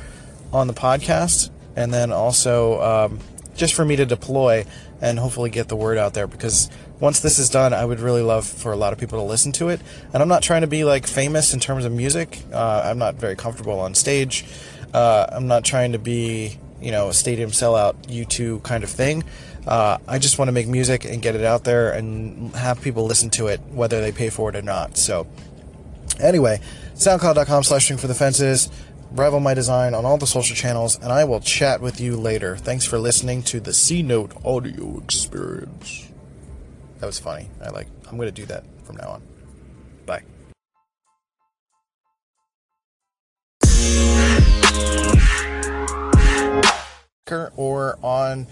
on 0.53 0.67
the 0.67 0.73
podcast, 0.73 1.49
and 1.75 1.93
then 1.93 2.11
also 2.11 2.81
um, 2.81 3.19
just 3.55 3.73
for 3.73 3.83
me 3.83 3.95
to 3.95 4.05
deploy 4.05 4.65
and 5.01 5.19
hopefully 5.19 5.49
get 5.49 5.67
the 5.67 5.75
word 5.75 5.97
out 5.97 6.13
there 6.13 6.27
because 6.27 6.69
once 7.01 7.19
this 7.19 7.39
is 7.39 7.49
done, 7.49 7.73
I 7.73 7.83
would 7.83 7.99
really 7.99 8.21
love 8.21 8.45
for 8.45 8.71
a 8.71 8.77
lot 8.77 8.93
of 8.93 8.99
people 8.99 9.19
to 9.19 9.25
listen 9.25 9.51
to 9.53 9.69
it. 9.69 9.81
And 10.13 10.21
I'm 10.21 10.29
not 10.29 10.43
trying 10.43 10.61
to 10.61 10.67
be 10.67 10.83
like 10.83 11.07
famous 11.07 11.53
in 11.53 11.59
terms 11.59 11.83
of 11.83 11.91
music. 11.91 12.39
Uh, 12.53 12.83
I'm 12.85 12.99
not 12.99 13.15
very 13.15 13.35
comfortable 13.35 13.79
on 13.79 13.95
stage. 13.95 14.45
Uh, 14.93 15.25
I'm 15.29 15.47
not 15.47 15.65
trying 15.65 15.93
to 15.93 15.99
be, 15.99 16.59
you 16.79 16.91
know, 16.91 17.09
a 17.09 17.13
stadium 17.13 17.49
sellout 17.49 17.95
U2 18.03 18.61
kind 18.63 18.83
of 18.83 18.89
thing. 18.89 19.23
Uh, 19.65 19.97
I 20.07 20.19
just 20.19 20.37
want 20.37 20.49
to 20.49 20.53
make 20.53 20.67
music 20.67 21.03
and 21.03 21.21
get 21.21 21.35
it 21.35 21.43
out 21.43 21.63
there 21.63 21.91
and 21.91 22.53
have 22.55 22.81
people 22.81 23.05
listen 23.05 23.31
to 23.31 23.47
it, 23.47 23.61
whether 23.71 23.99
they 23.99 24.11
pay 24.11 24.29
for 24.29 24.49
it 24.49 24.55
or 24.55 24.61
not. 24.61 24.95
So, 24.95 25.27
anyway, 26.19 26.61
SoundCloud.com 26.95 27.63
slash 27.63 27.91
for 27.91 28.07
the 28.07 28.15
fences. 28.15 28.69
Rival 29.11 29.41
My 29.41 29.53
Design 29.53 29.93
on 29.93 30.05
all 30.05 30.17
the 30.17 30.27
social 30.27 30.55
channels, 30.55 30.97
and 30.97 31.11
I 31.11 31.25
will 31.25 31.41
chat 31.41 31.81
with 31.81 31.99
you 31.99 32.15
later. 32.15 32.55
Thanks 32.55 32.85
for 32.85 32.97
listening 32.97 33.43
to 33.43 33.59
the 33.59 33.73
C 33.73 34.01
Note 34.01 34.31
audio 34.45 34.99
experience. 34.99 36.10
That 37.01 37.07
was 37.07 37.19
funny. 37.19 37.49
I 37.65 37.71
like. 37.71 37.87
I'm 38.07 38.15
going 38.15 38.27
to 38.27 38.31
do 38.31 38.45
that 38.45 38.63
from 38.83 38.97
now 38.97 39.09
on. 39.09 39.23
Bye. 40.05 40.21
Or 47.55 47.97
on 48.03 48.45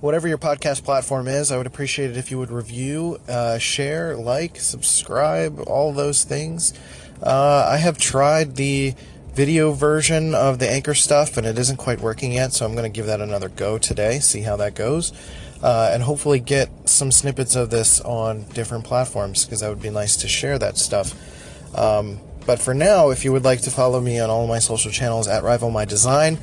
whatever 0.00 0.28
your 0.28 0.38
podcast 0.38 0.84
platform 0.84 1.26
is, 1.26 1.50
I 1.50 1.56
would 1.56 1.66
appreciate 1.66 2.10
it 2.10 2.16
if 2.16 2.30
you 2.30 2.38
would 2.38 2.52
review, 2.52 3.18
uh, 3.28 3.58
share, 3.58 4.14
like, 4.14 4.60
subscribe, 4.60 5.58
all 5.66 5.92
those 5.92 6.22
things. 6.22 6.74
Uh, 7.20 7.66
I 7.68 7.78
have 7.78 7.98
tried 7.98 8.54
the 8.54 8.94
video 9.34 9.72
version 9.72 10.32
of 10.32 10.60
the 10.60 10.70
Anchor 10.70 10.94
stuff, 10.94 11.36
and 11.36 11.44
it 11.44 11.58
isn't 11.58 11.78
quite 11.78 12.00
working 12.00 12.30
yet, 12.32 12.52
so 12.52 12.66
I'm 12.66 12.76
going 12.76 12.90
to 12.90 12.94
give 12.94 13.06
that 13.06 13.20
another 13.20 13.48
go 13.48 13.78
today, 13.78 14.20
see 14.20 14.42
how 14.42 14.56
that 14.56 14.76
goes 14.76 15.12
uh, 15.62 15.90
and 15.92 16.02
hopefully 16.02 16.40
get 16.40 16.68
some 16.88 17.10
snippets 17.10 17.56
of 17.56 17.70
this 17.70 18.00
on 18.00 18.44
different 18.50 18.84
platforms 18.84 19.44
because 19.44 19.60
that 19.60 19.68
would 19.68 19.82
be 19.82 19.90
nice 19.90 20.16
to 20.16 20.28
share 20.28 20.58
that 20.58 20.76
stuff. 20.78 21.14
Um, 21.76 22.20
but 22.46 22.60
for 22.60 22.74
now, 22.74 23.10
if 23.10 23.24
you 23.24 23.32
would 23.32 23.44
like 23.44 23.62
to 23.62 23.70
follow 23.70 24.00
me 24.00 24.20
on 24.20 24.30
all 24.30 24.46
my 24.46 24.60
social 24.60 24.92
channels 24.92 25.26
at 25.26 25.42
Rival 25.42 25.70
My 25.70 25.84
Design 25.84 26.38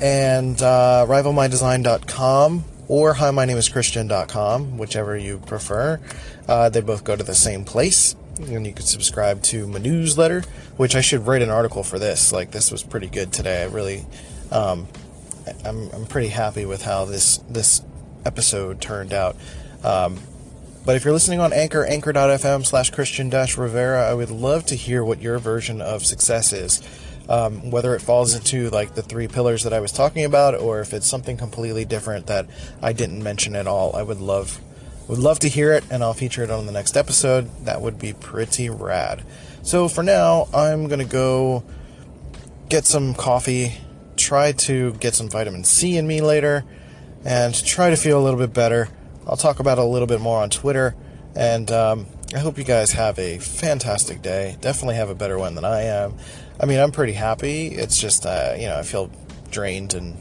and 0.00 0.60
uh, 0.62 1.04
rivalmydesign.com 1.08 2.64
or 2.88 3.14
hi 3.14 3.30
my 3.30 3.44
name 3.44 3.56
is 3.56 3.68
christian.com 3.68 4.76
whichever 4.76 5.16
you 5.16 5.38
prefer 5.38 6.00
uh, 6.48 6.68
they 6.68 6.80
both 6.80 7.04
go 7.04 7.14
to 7.14 7.22
the 7.22 7.34
same 7.34 7.64
place. 7.64 8.16
And 8.38 8.66
you 8.66 8.72
can 8.72 8.84
subscribe 8.84 9.42
to 9.44 9.66
my 9.66 9.78
newsletter 9.78 10.42
which 10.76 10.96
i 10.96 11.00
should 11.00 11.26
write 11.26 11.42
an 11.42 11.50
article 11.50 11.82
for 11.82 11.98
this. 11.98 12.32
Like 12.32 12.50
this 12.50 12.70
was 12.70 12.82
pretty 12.82 13.08
good 13.08 13.32
today. 13.32 13.62
I 13.62 13.66
really 13.66 14.04
um, 14.50 14.88
I'm, 15.64 15.90
I'm 15.90 16.06
pretty 16.06 16.28
happy 16.28 16.66
with 16.66 16.82
how 16.82 17.04
this 17.04 17.38
this 17.48 17.82
episode 18.24 18.80
turned 18.80 19.12
out. 19.12 19.36
Um, 19.82 20.18
but 20.84 20.96
if 20.96 21.04
you're 21.04 21.14
listening 21.14 21.38
on 21.38 21.52
Anchor, 21.52 21.84
anchor.fm 21.84 22.66
slash 22.66 22.90
Christian 22.90 23.30
Rivera, 23.30 24.08
I 24.08 24.14
would 24.14 24.30
love 24.30 24.66
to 24.66 24.74
hear 24.74 25.04
what 25.04 25.22
your 25.22 25.38
version 25.38 25.80
of 25.80 26.04
success 26.04 26.52
is. 26.52 26.82
Um, 27.28 27.70
whether 27.70 27.94
it 27.94 28.02
falls 28.02 28.34
into 28.34 28.68
like 28.70 28.96
the 28.96 29.02
three 29.02 29.28
pillars 29.28 29.62
that 29.62 29.72
I 29.72 29.78
was 29.78 29.92
talking 29.92 30.24
about, 30.24 30.58
or 30.58 30.80
if 30.80 30.92
it's 30.92 31.06
something 31.06 31.36
completely 31.36 31.84
different 31.84 32.26
that 32.26 32.46
I 32.82 32.92
didn't 32.92 33.22
mention 33.22 33.54
at 33.54 33.68
all, 33.68 33.94
I 33.94 34.02
would 34.02 34.20
love 34.20 34.60
would 35.06 35.18
love 35.18 35.38
to 35.40 35.48
hear 35.48 35.72
it, 35.72 35.84
and 35.88 36.02
I'll 36.02 36.14
feature 36.14 36.42
it 36.42 36.50
on 36.50 36.66
the 36.66 36.72
next 36.72 36.96
episode. 36.96 37.48
That 37.64 37.80
would 37.80 37.98
be 37.98 38.12
pretty 38.12 38.70
rad. 38.70 39.24
So 39.62 39.86
for 39.86 40.02
now, 40.02 40.48
I'm 40.52 40.88
gonna 40.88 41.04
go 41.04 41.62
get 42.68 42.86
some 42.86 43.14
coffee, 43.14 43.74
try 44.16 44.50
to 44.52 44.94
get 44.94 45.14
some 45.14 45.28
vitamin 45.30 45.62
C 45.62 45.96
in 45.96 46.08
me 46.08 46.20
later 46.20 46.64
and 47.24 47.54
try 47.64 47.90
to 47.90 47.96
feel 47.96 48.20
a 48.20 48.22
little 48.22 48.38
bit 48.38 48.52
better. 48.52 48.88
I'll 49.26 49.36
talk 49.36 49.60
about 49.60 49.78
it 49.78 49.82
a 49.82 49.84
little 49.84 50.08
bit 50.08 50.20
more 50.20 50.42
on 50.42 50.50
Twitter, 50.50 50.94
and 51.34 51.70
um, 51.70 52.06
I 52.34 52.38
hope 52.38 52.58
you 52.58 52.64
guys 52.64 52.92
have 52.92 53.18
a 53.18 53.38
fantastic 53.38 54.22
day. 54.22 54.56
Definitely 54.60 54.96
have 54.96 55.10
a 55.10 55.14
better 55.14 55.38
one 55.38 55.54
than 55.54 55.64
I 55.64 55.82
am. 55.82 56.14
I 56.60 56.66
mean, 56.66 56.78
I'm 56.78 56.92
pretty 56.92 57.12
happy. 57.12 57.68
It's 57.68 58.00
just, 58.00 58.26
uh, 58.26 58.54
you 58.56 58.66
know, 58.66 58.76
I 58.76 58.82
feel 58.82 59.10
drained 59.50 59.94
and 59.94 60.16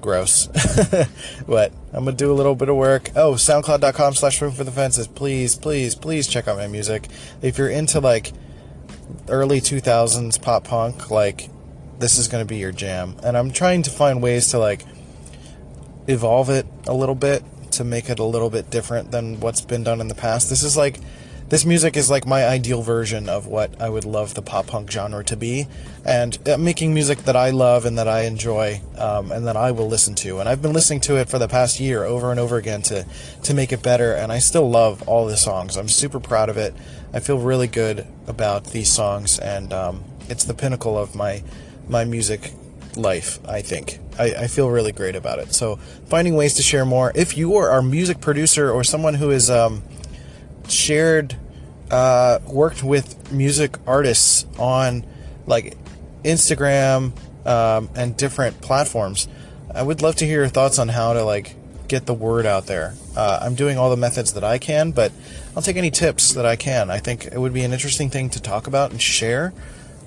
gross. 0.00 0.46
but 1.46 1.72
I'm 1.92 2.04
gonna 2.04 2.16
do 2.16 2.32
a 2.32 2.34
little 2.34 2.54
bit 2.54 2.68
of 2.68 2.76
work. 2.76 3.10
Oh, 3.16 3.32
SoundCloud.com 3.32 4.14
slash 4.14 4.40
room 4.40 4.52
for 4.52 4.64
the 4.64 4.70
fences. 4.70 5.06
Please, 5.06 5.56
please, 5.56 5.94
please 5.94 6.26
check 6.26 6.48
out 6.48 6.56
my 6.56 6.66
music. 6.66 7.08
If 7.42 7.58
you're 7.58 7.70
into 7.70 8.00
like 8.00 8.32
early 9.28 9.60
2000s 9.60 10.40
pop 10.40 10.64
punk, 10.64 11.10
like 11.10 11.48
this 11.98 12.18
is 12.18 12.28
gonna 12.28 12.44
be 12.44 12.58
your 12.58 12.72
jam. 12.72 13.16
And 13.22 13.36
I'm 13.36 13.50
trying 13.50 13.82
to 13.82 13.90
find 13.90 14.22
ways 14.22 14.48
to 14.48 14.58
like 14.58 14.84
evolve 16.08 16.50
it 16.50 16.66
a 16.86 16.94
little 16.94 17.14
bit 17.14 17.44
to 17.72 17.84
make 17.84 18.08
it 18.08 18.18
a 18.18 18.24
little 18.24 18.50
bit 18.50 18.70
different 18.70 19.12
than 19.12 19.38
what's 19.38 19.60
been 19.60 19.84
done 19.84 20.00
in 20.00 20.08
the 20.08 20.14
past. 20.14 20.48
This 20.48 20.62
is 20.62 20.76
like 20.76 20.98
this 21.48 21.64
music 21.64 21.96
is 21.96 22.10
like 22.10 22.26
my 22.26 22.44
ideal 22.46 22.82
version 22.82 23.28
of 23.28 23.46
what 23.46 23.80
I 23.80 23.88
would 23.88 24.04
love 24.04 24.34
the 24.34 24.42
pop 24.42 24.66
punk 24.66 24.90
genre 24.90 25.24
to 25.24 25.36
be, 25.36 25.66
and 26.04 26.38
uh, 26.46 26.58
making 26.58 26.92
music 26.92 27.20
that 27.20 27.36
I 27.36 27.50
love 27.50 27.86
and 27.86 27.96
that 27.96 28.06
I 28.06 28.22
enjoy, 28.22 28.82
um, 28.98 29.32
and 29.32 29.46
that 29.46 29.56
I 29.56 29.70
will 29.70 29.88
listen 29.88 30.14
to. 30.16 30.40
And 30.40 30.48
I've 30.48 30.60
been 30.60 30.74
listening 30.74 31.00
to 31.02 31.16
it 31.16 31.30
for 31.30 31.38
the 31.38 31.48
past 31.48 31.80
year 31.80 32.04
over 32.04 32.30
and 32.30 32.38
over 32.38 32.56
again 32.56 32.82
to 32.82 33.06
to 33.44 33.54
make 33.54 33.72
it 33.72 33.82
better, 33.82 34.12
and 34.12 34.30
I 34.30 34.40
still 34.40 34.68
love 34.68 35.08
all 35.08 35.26
the 35.26 35.36
songs. 35.36 35.76
I'm 35.76 35.88
super 35.88 36.20
proud 36.20 36.50
of 36.50 36.56
it. 36.58 36.74
I 37.14 37.20
feel 37.20 37.38
really 37.38 37.68
good 37.68 38.06
about 38.26 38.66
these 38.66 38.90
songs, 38.92 39.38
and 39.38 39.72
um, 39.72 40.04
it's 40.28 40.44
the 40.44 40.54
pinnacle 40.54 40.98
of 40.98 41.14
my 41.14 41.42
my 41.88 42.04
music 42.04 42.52
life, 42.96 43.38
I 43.46 43.62
think. 43.62 43.98
I, 44.18 44.34
I, 44.34 44.46
feel 44.46 44.70
really 44.70 44.92
great 44.92 45.14
about 45.14 45.38
it. 45.38 45.54
So, 45.54 45.76
finding 46.06 46.34
ways 46.34 46.54
to 46.54 46.62
share 46.62 46.84
more. 46.84 47.12
If 47.14 47.36
you 47.36 47.56
are 47.56 47.78
a 47.78 47.82
music 47.82 48.20
producer 48.20 48.70
or 48.70 48.82
someone 48.84 49.14
who 49.14 49.30
has 49.30 49.50
um, 49.50 49.82
shared, 50.68 51.36
uh, 51.90 52.40
worked 52.46 52.82
with 52.82 53.32
music 53.32 53.76
artists 53.86 54.46
on 54.58 55.06
like 55.46 55.76
Instagram 56.24 57.12
um, 57.46 57.88
and 57.94 58.16
different 58.16 58.60
platforms, 58.60 59.28
I 59.74 59.82
would 59.82 60.02
love 60.02 60.16
to 60.16 60.26
hear 60.26 60.40
your 60.40 60.48
thoughts 60.48 60.78
on 60.78 60.88
how 60.88 61.12
to 61.12 61.22
like 61.24 61.54
get 61.88 62.06
the 62.06 62.14
word 62.14 62.46
out 62.46 62.66
there. 62.66 62.94
Uh, 63.16 63.40
I'm 63.42 63.54
doing 63.54 63.78
all 63.78 63.90
the 63.90 63.96
methods 63.96 64.34
that 64.34 64.44
I 64.44 64.58
can, 64.58 64.92
but 64.92 65.12
I'll 65.56 65.62
take 65.62 65.76
any 65.76 65.90
tips 65.90 66.34
that 66.34 66.46
I 66.46 66.56
can. 66.56 66.90
I 66.90 66.98
think 66.98 67.26
it 67.26 67.38
would 67.38 67.54
be 67.54 67.64
an 67.64 67.72
interesting 67.72 68.10
thing 68.10 68.30
to 68.30 68.40
talk 68.40 68.66
about 68.66 68.90
and 68.90 69.00
share 69.00 69.52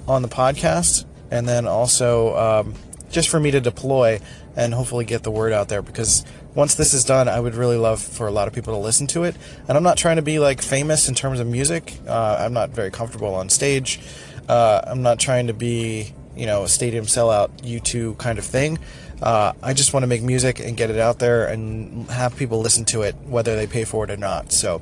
on 0.07 0.21
the 0.21 0.27
podcast, 0.27 1.05
and 1.31 1.47
then 1.47 1.65
also 1.65 2.35
um, 2.35 2.75
just 3.09 3.29
for 3.29 3.39
me 3.39 3.49
to 3.51 3.61
deploy 3.61 4.19
and 4.55 4.73
hopefully 4.73 5.05
get 5.05 5.23
the 5.23 5.31
word 5.31 5.53
out 5.53 5.69
there 5.69 5.81
because 5.81 6.25
once 6.53 6.75
this 6.75 6.93
is 6.93 7.05
done, 7.05 7.29
I 7.29 7.39
would 7.39 7.55
really 7.55 7.77
love 7.77 8.01
for 8.01 8.27
a 8.27 8.31
lot 8.31 8.47
of 8.47 8.53
people 8.53 8.73
to 8.73 8.79
listen 8.79 9.07
to 9.07 9.23
it. 9.23 9.35
And 9.67 9.77
I'm 9.77 9.83
not 9.83 9.97
trying 9.97 10.17
to 10.17 10.21
be 10.21 10.39
like 10.39 10.61
famous 10.61 11.07
in 11.07 11.15
terms 11.15 11.39
of 11.39 11.47
music. 11.47 11.97
Uh, 12.05 12.37
I'm 12.39 12.53
not 12.53 12.71
very 12.71 12.91
comfortable 12.91 13.33
on 13.33 13.47
stage. 13.47 14.01
Uh, 14.49 14.81
I'm 14.85 15.01
not 15.01 15.17
trying 15.17 15.47
to 15.47 15.53
be, 15.53 16.13
you 16.35 16.45
know, 16.45 16.63
a 16.63 16.67
stadium 16.67 17.05
sellout 17.05 17.49
U2 17.61 18.17
kind 18.17 18.37
of 18.37 18.43
thing. 18.43 18.79
Uh, 19.21 19.53
I 19.63 19.73
just 19.73 19.93
want 19.93 20.03
to 20.03 20.07
make 20.07 20.23
music 20.23 20.59
and 20.59 20.75
get 20.75 20.89
it 20.89 20.97
out 20.97 21.19
there 21.19 21.45
and 21.45 22.09
have 22.09 22.35
people 22.35 22.59
listen 22.59 22.85
to 22.85 23.03
it, 23.03 23.15
whether 23.23 23.55
they 23.55 23.67
pay 23.67 23.85
for 23.85 24.03
it 24.03 24.09
or 24.11 24.17
not. 24.17 24.51
So, 24.51 24.81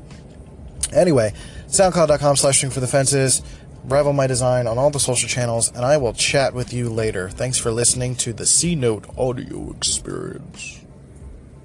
anyway, 0.93 1.33
SoundCloud.com 1.67 2.38
slash 2.38 2.62
swing 2.62 2.71
for 2.71 2.79
the 2.79 2.88
fences. 2.88 3.43
Rival 3.89 4.13
my 4.13 4.28
design 4.28 4.67
on 4.67 4.78
all 4.78 4.91
the 4.91 4.99
social 4.99 5.28
channels, 5.28 5.71
and 5.71 5.84
I 5.84 5.97
will 5.97 6.13
chat 6.13 6.54
with 6.54 6.71
you 6.71 6.89
later. 6.89 7.30
Thanks 7.30 7.58
for 7.58 7.71
listening 7.71 8.15
to 8.17 8.34
the 8.34 8.45
C 8.45 8.75
Note 8.75 9.06
audio 9.17 9.71
experience. 9.71 10.80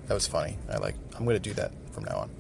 That 0.07 0.15
was 0.15 0.27
funny. 0.27 0.57
I 0.71 0.79
like. 0.79 0.95
I'm 1.17 1.27
to 1.27 1.39
do 1.39 1.53
that 1.55 1.73
from 1.93 2.05
now 2.05 2.17
on. 2.21 2.31